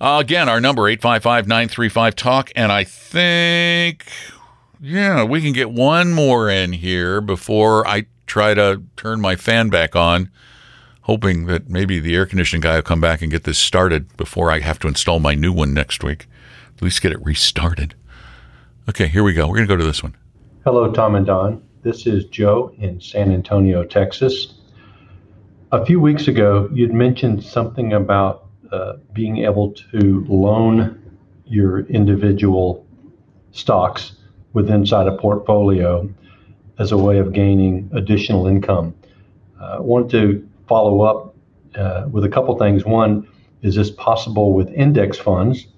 Uh, 0.00 0.18
again, 0.20 0.48
our 0.48 0.60
number 0.60 0.82
855-935-TALK. 0.82 2.52
And 2.56 2.72
I 2.72 2.84
think, 2.84 4.06
yeah, 4.80 5.24
we 5.24 5.40
can 5.40 5.52
get 5.52 5.70
one 5.70 6.12
more 6.12 6.50
in 6.50 6.72
here 6.72 7.20
before 7.20 7.86
I 7.86 8.06
try 8.26 8.54
to 8.54 8.82
turn 8.96 9.20
my 9.20 9.36
fan 9.36 9.68
back 9.68 9.94
on, 9.94 10.30
hoping 11.02 11.46
that 11.46 11.68
maybe 11.68 12.00
the 12.00 12.14
air 12.14 12.26
conditioning 12.26 12.60
guy 12.60 12.76
will 12.76 12.82
come 12.82 13.00
back 13.00 13.22
and 13.22 13.30
get 13.30 13.44
this 13.44 13.58
started 13.58 14.16
before 14.16 14.50
I 14.50 14.60
have 14.60 14.78
to 14.80 14.88
install 14.88 15.20
my 15.20 15.34
new 15.34 15.52
one 15.52 15.74
next 15.74 16.02
week. 16.02 16.26
At 16.76 16.82
least 16.82 17.02
get 17.02 17.12
it 17.12 17.24
restarted. 17.24 17.94
Okay, 18.88 19.06
here 19.06 19.22
we 19.22 19.32
go. 19.32 19.46
We're 19.46 19.56
going 19.56 19.68
to 19.68 19.72
go 19.72 19.78
to 19.78 19.84
this 19.84 20.02
one. 20.02 20.16
Hello, 20.64 20.90
Tom 20.92 21.14
and 21.14 21.26
Don. 21.26 21.62
This 21.82 22.06
is 22.06 22.24
Joe 22.26 22.74
in 22.78 23.00
San 23.00 23.30
Antonio, 23.30 23.84
Texas. 23.84 24.54
A 25.72 25.84
few 25.84 26.00
weeks 26.00 26.28
ago, 26.28 26.68
you'd 26.72 26.94
mentioned 26.94 27.44
something 27.44 27.92
about 27.92 28.43
uh, 28.74 28.96
being 29.12 29.36
able 29.44 29.70
to 29.72 30.24
loan 30.28 31.00
your 31.46 31.80
individual 31.86 32.84
stocks 33.52 34.12
with 34.52 34.68
inside 34.68 35.06
a 35.06 35.16
portfolio 35.16 36.08
as 36.80 36.90
a 36.90 36.96
way 36.96 37.18
of 37.18 37.32
gaining 37.32 37.88
additional 37.94 38.48
income. 38.48 38.92
I 39.60 39.64
uh, 39.64 39.82
want 39.82 40.10
to 40.10 40.48
follow 40.66 41.02
up 41.02 41.36
uh, 41.76 42.08
with 42.10 42.24
a 42.24 42.28
couple 42.28 42.58
things. 42.58 42.84
One, 42.84 43.28
is 43.62 43.76
this 43.76 43.90
possible 43.90 44.52
with 44.52 44.68
index 44.70 45.18
funds? 45.18 45.68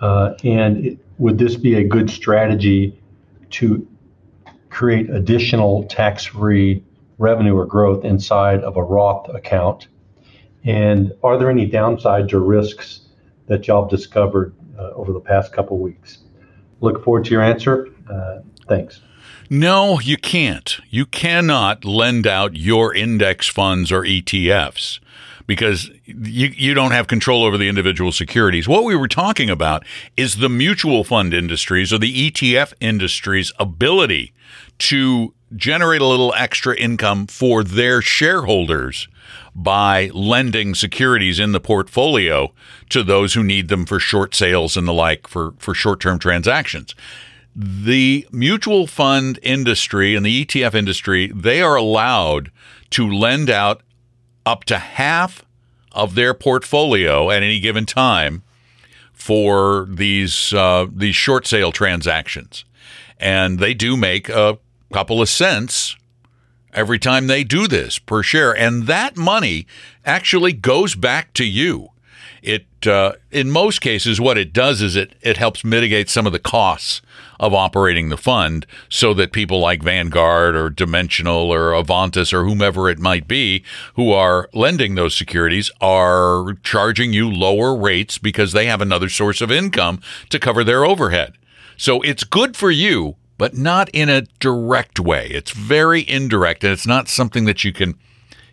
Uh, 0.00 0.32
and 0.42 0.86
it, 0.86 0.98
would 1.18 1.36
this 1.36 1.56
be 1.56 1.74
a 1.74 1.84
good 1.84 2.08
strategy 2.08 2.98
to 3.50 3.86
create 4.70 5.10
additional 5.10 5.84
tax 5.84 6.24
free 6.24 6.82
revenue 7.18 7.54
or 7.54 7.66
growth 7.66 8.02
inside 8.02 8.60
of 8.60 8.78
a 8.78 8.82
Roth 8.82 9.28
account? 9.34 9.88
And 10.64 11.12
are 11.22 11.38
there 11.38 11.50
any 11.50 11.68
downsides 11.68 12.32
or 12.32 12.40
risks 12.40 13.02
that 13.46 13.66
y'all 13.66 13.82
have 13.82 13.90
discovered 13.90 14.54
uh, 14.78 14.90
over 14.90 15.12
the 15.12 15.20
past 15.20 15.52
couple 15.52 15.78
weeks? 15.78 16.18
Look 16.80 17.04
forward 17.04 17.24
to 17.26 17.30
your 17.30 17.42
answer. 17.42 17.88
Uh, 18.10 18.40
thanks. 18.68 19.00
No, 19.48 19.98
you 19.98 20.16
can't. 20.16 20.78
You 20.90 21.06
cannot 21.06 21.84
lend 21.84 22.26
out 22.26 22.56
your 22.56 22.94
index 22.94 23.48
funds 23.48 23.90
or 23.90 24.02
ETFs 24.02 25.00
because 25.50 25.90
you, 26.04 26.46
you 26.56 26.74
don't 26.74 26.92
have 26.92 27.08
control 27.08 27.42
over 27.42 27.58
the 27.58 27.68
individual 27.68 28.12
securities. 28.12 28.68
What 28.68 28.84
we 28.84 28.94
were 28.94 29.08
talking 29.08 29.50
about 29.50 29.84
is 30.16 30.36
the 30.36 30.48
mutual 30.48 31.02
fund 31.02 31.34
industries 31.34 31.92
or 31.92 31.98
the 31.98 32.30
ETF 32.30 32.72
industry's 32.80 33.52
ability 33.58 34.32
to 34.78 35.34
generate 35.56 36.00
a 36.00 36.06
little 36.06 36.32
extra 36.34 36.76
income 36.76 37.26
for 37.26 37.64
their 37.64 38.00
shareholders 38.00 39.08
by 39.62 40.10
lending 40.14 40.74
securities 40.74 41.38
in 41.38 41.52
the 41.52 41.60
portfolio 41.60 42.50
to 42.88 43.02
those 43.02 43.34
who 43.34 43.42
need 43.42 43.68
them 43.68 43.84
for 43.84 44.00
short 44.00 44.34
sales 44.34 44.76
and 44.76 44.88
the 44.88 44.92
like 44.92 45.26
for, 45.26 45.52
for 45.58 45.74
short 45.74 46.00
term 46.00 46.18
transactions. 46.18 46.94
The 47.54 48.26
mutual 48.32 48.86
fund 48.86 49.38
industry 49.42 50.14
and 50.14 50.24
the 50.24 50.46
ETF 50.46 50.74
industry, 50.74 51.30
they 51.34 51.60
are 51.60 51.76
allowed 51.76 52.50
to 52.90 53.10
lend 53.10 53.50
out 53.50 53.82
up 54.46 54.64
to 54.64 54.78
half 54.78 55.44
of 55.92 56.14
their 56.14 56.32
portfolio 56.32 57.30
at 57.30 57.42
any 57.42 57.60
given 57.60 57.84
time 57.84 58.42
for 59.12 59.86
these 59.90 60.54
uh, 60.54 60.86
these 60.90 61.14
short 61.14 61.46
sale 61.46 61.72
transactions, 61.72 62.64
and 63.18 63.58
they 63.58 63.74
do 63.74 63.96
make 63.96 64.30
a 64.30 64.58
couple 64.92 65.20
of 65.20 65.28
cents 65.28 65.96
every 66.72 66.98
time 66.98 67.26
they 67.26 67.44
do 67.44 67.66
this 67.66 67.98
per 67.98 68.22
share. 68.22 68.56
And 68.56 68.86
that 68.86 69.16
money 69.16 69.66
actually 70.04 70.52
goes 70.52 70.94
back 70.94 71.32
to 71.34 71.44
you. 71.44 71.90
It, 72.42 72.66
uh, 72.86 73.12
in 73.30 73.50
most 73.50 73.80
cases, 73.80 74.20
what 74.20 74.38
it 74.38 74.52
does 74.52 74.80
is 74.80 74.96
it, 74.96 75.14
it 75.20 75.36
helps 75.36 75.62
mitigate 75.62 76.08
some 76.08 76.26
of 76.26 76.32
the 76.32 76.38
costs 76.38 77.02
of 77.38 77.52
operating 77.52 78.08
the 78.08 78.16
fund 78.16 78.66
so 78.88 79.12
that 79.14 79.32
people 79.32 79.60
like 79.60 79.82
Vanguard 79.82 80.54
or 80.54 80.70
Dimensional 80.70 81.52
or 81.52 81.72
Avantis 81.72 82.32
or 82.32 82.44
whomever 82.44 82.88
it 82.88 82.98
might 82.98 83.28
be 83.28 83.62
who 83.94 84.12
are 84.12 84.48
lending 84.54 84.94
those 84.94 85.14
securities 85.14 85.70
are 85.80 86.54
charging 86.62 87.12
you 87.12 87.30
lower 87.30 87.76
rates 87.76 88.18
because 88.18 88.52
they 88.52 88.66
have 88.66 88.80
another 88.80 89.08
source 89.08 89.40
of 89.40 89.50
income 89.50 90.00
to 90.30 90.38
cover 90.38 90.64
their 90.64 90.84
overhead. 90.84 91.34
So 91.76 92.00
it's 92.02 92.24
good 92.24 92.56
for 92.56 92.70
you 92.70 93.16
but 93.40 93.56
not 93.56 93.88
in 93.94 94.10
a 94.10 94.20
direct 94.38 95.00
way. 95.00 95.26
It's 95.28 95.50
very 95.52 96.06
indirect 96.06 96.62
and 96.62 96.74
it's 96.74 96.86
not 96.86 97.08
something 97.08 97.46
that 97.46 97.64
you 97.64 97.72
can 97.72 97.94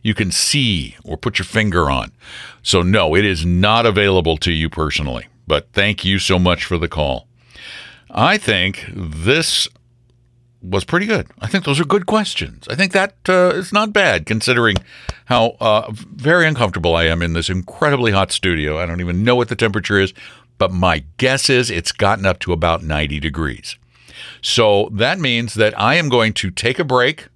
you 0.01 0.13
can 0.13 0.31
see 0.31 0.95
or 1.03 1.17
put 1.17 1.37
your 1.39 1.45
finger 1.45 1.91
on. 1.91 2.13
So 2.63 2.81
no, 2.81 3.13
it 3.13 3.25
is 3.25 3.45
not 3.45 3.85
available 3.85 4.37
to 4.37 4.51
you 4.53 4.69
personally. 4.69 5.27
But 5.45 5.73
thank 5.73 6.05
you 6.05 6.19
so 6.19 6.39
much 6.39 6.63
for 6.63 6.77
the 6.77 6.87
call. 6.87 7.27
I 8.09 8.37
think 8.37 8.85
this 8.95 9.67
was 10.61 10.85
pretty 10.85 11.05
good. 11.05 11.27
I 11.41 11.47
think 11.47 11.65
those 11.65 11.81
are 11.81 11.85
good 11.85 12.05
questions. 12.05 12.65
I 12.69 12.75
think 12.75 12.93
that 12.93 13.15
uh, 13.27 13.51
is 13.55 13.73
not 13.73 13.91
bad 13.91 14.25
considering 14.25 14.77
how 15.25 15.57
uh, 15.59 15.91
very 15.91 16.47
uncomfortable 16.47 16.95
I 16.95 17.07
am 17.07 17.21
in 17.21 17.33
this 17.33 17.49
incredibly 17.49 18.13
hot 18.13 18.31
studio. 18.31 18.77
I 18.77 18.85
don't 18.85 19.01
even 19.01 19.25
know 19.25 19.35
what 19.35 19.49
the 19.49 19.55
temperature 19.57 19.99
is, 19.99 20.13
but 20.57 20.71
my 20.71 21.03
guess 21.17 21.49
is 21.49 21.69
it's 21.69 21.91
gotten 21.91 22.25
up 22.25 22.39
to 22.39 22.53
about 22.53 22.83
90 22.83 23.19
degrees. 23.19 23.75
So 24.41 24.89
that 24.93 25.19
means 25.19 25.55
that 25.55 25.79
I 25.79 25.95
am 25.95 26.09
going 26.09 26.33
to 26.33 26.51
take 26.51 26.79
a 26.79 26.83
break 26.83 27.27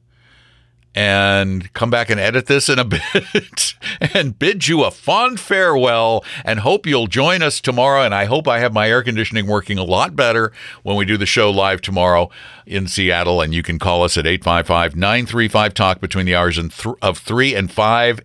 and 0.93 1.71
come 1.73 1.89
back 1.89 2.09
and 2.09 2.19
edit 2.19 2.47
this 2.47 2.67
in 2.67 2.77
a 2.77 2.83
bit 2.85 3.75
and 4.13 4.37
bid 4.37 4.67
you 4.67 4.83
a 4.83 4.91
fond 4.91 5.39
farewell 5.39 6.23
and 6.43 6.59
hope 6.59 6.85
you'll 6.85 7.07
join 7.07 7.41
us 7.41 7.61
tomorrow. 7.61 8.03
And 8.03 8.13
I 8.13 8.25
hope 8.25 8.47
I 8.47 8.59
have 8.59 8.73
my 8.73 8.89
air 8.89 9.01
conditioning 9.01 9.47
working 9.47 9.77
a 9.77 9.83
lot 9.83 10.15
better 10.15 10.51
when 10.83 10.97
we 10.97 11.05
do 11.05 11.17
the 11.17 11.25
show 11.25 11.49
live 11.49 11.81
tomorrow 11.81 12.29
in 12.65 12.87
Seattle. 12.87 13.41
And 13.41 13.53
you 13.53 13.63
can 13.63 13.79
call 13.79 14.03
us 14.03 14.17
at 14.17 14.27
855 14.27 14.95
935 14.95 15.73
Talk 15.73 16.01
between 16.01 16.25
the 16.25 16.35
hours 16.35 16.57
of 16.57 17.17
3 17.17 17.55
and 17.55 17.71
5 17.71 18.19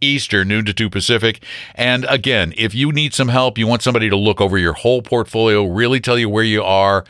Eastern, 0.00 0.48
noon 0.48 0.64
to 0.66 0.74
2 0.74 0.90
Pacific. 0.90 1.42
And 1.74 2.04
again, 2.08 2.52
if 2.56 2.74
you 2.74 2.92
need 2.92 3.14
some 3.14 3.28
help, 3.28 3.58
you 3.58 3.66
want 3.66 3.82
somebody 3.82 4.10
to 4.10 4.16
look 4.16 4.40
over 4.40 4.58
your 4.58 4.74
whole 4.74 5.02
portfolio, 5.02 5.64
really 5.64 6.00
tell 6.00 6.18
you 6.18 6.28
where 6.28 6.44
you 6.44 6.62
are, 6.62 7.04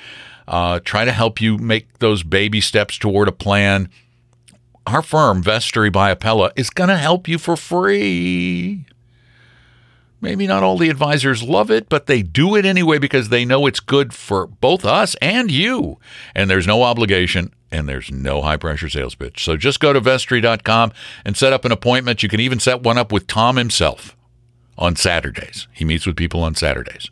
uh, 0.48 0.80
try 0.80 1.04
to 1.04 1.12
help 1.12 1.40
you 1.40 1.58
make 1.58 1.98
those 1.98 2.22
baby 2.22 2.60
steps 2.60 2.98
toward 2.98 3.28
a 3.28 3.32
plan 3.32 3.88
our 4.86 5.02
firm, 5.02 5.42
Vestory 5.42 5.92
by 5.92 6.14
Apella, 6.14 6.52
is 6.54 6.70
going 6.70 6.88
to 6.88 6.96
help 6.96 7.26
you 7.26 7.38
for 7.38 7.56
free. 7.56 8.86
Maybe 10.20 10.46
not 10.46 10.62
all 10.62 10.78
the 10.78 10.88
advisors 10.88 11.42
love 11.42 11.70
it, 11.70 11.88
but 11.88 12.06
they 12.06 12.22
do 12.22 12.54
it 12.56 12.64
anyway 12.64 12.98
because 12.98 13.28
they 13.28 13.44
know 13.44 13.66
it's 13.66 13.80
good 13.80 14.14
for 14.14 14.46
both 14.46 14.84
us 14.84 15.14
and 15.20 15.50
you. 15.50 15.98
And 16.34 16.48
there's 16.48 16.66
no 16.66 16.82
obligation 16.82 17.52
and 17.70 17.88
there's 17.88 18.10
no 18.10 18.42
high 18.42 18.56
pressure 18.56 18.88
sales 18.88 19.14
pitch. 19.14 19.44
So 19.44 19.56
just 19.56 19.80
go 19.80 19.92
to 19.92 20.00
vestory.com 20.00 20.92
and 21.24 21.36
set 21.36 21.52
up 21.52 21.64
an 21.64 21.72
appointment. 21.72 22.22
You 22.22 22.28
can 22.28 22.40
even 22.40 22.60
set 22.60 22.82
one 22.82 22.96
up 22.96 23.12
with 23.12 23.26
Tom 23.26 23.56
himself 23.56 24.16
on 24.78 24.96
Saturdays. 24.96 25.68
He 25.72 25.84
meets 25.84 26.06
with 26.06 26.16
people 26.16 26.42
on 26.42 26.54
Saturdays. 26.54 27.10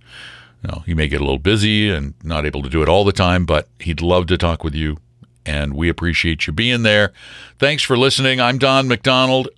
You 0.64 0.70
know, 0.72 0.82
he 0.86 0.94
may 0.94 1.08
get 1.08 1.20
a 1.20 1.24
little 1.24 1.38
busy 1.38 1.90
and 1.90 2.14
not 2.22 2.46
able 2.46 2.62
to 2.62 2.70
do 2.70 2.82
it 2.82 2.88
all 2.88 3.04
the 3.04 3.12
time, 3.12 3.44
but 3.44 3.68
he'd 3.80 4.00
love 4.00 4.26
to 4.28 4.38
talk 4.38 4.64
with 4.64 4.74
you 4.74 4.96
and 5.44 5.74
we 5.74 5.90
appreciate 5.90 6.46
you 6.46 6.54
being 6.54 6.84
there. 6.84 7.12
Thanks 7.58 7.82
for 7.82 7.98
listening. 7.98 8.40
I'm 8.40 8.56
Don 8.56 8.88
McDonald, 8.88 9.48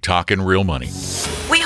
talking 0.00 0.40
real 0.40 0.64
money 0.64 0.88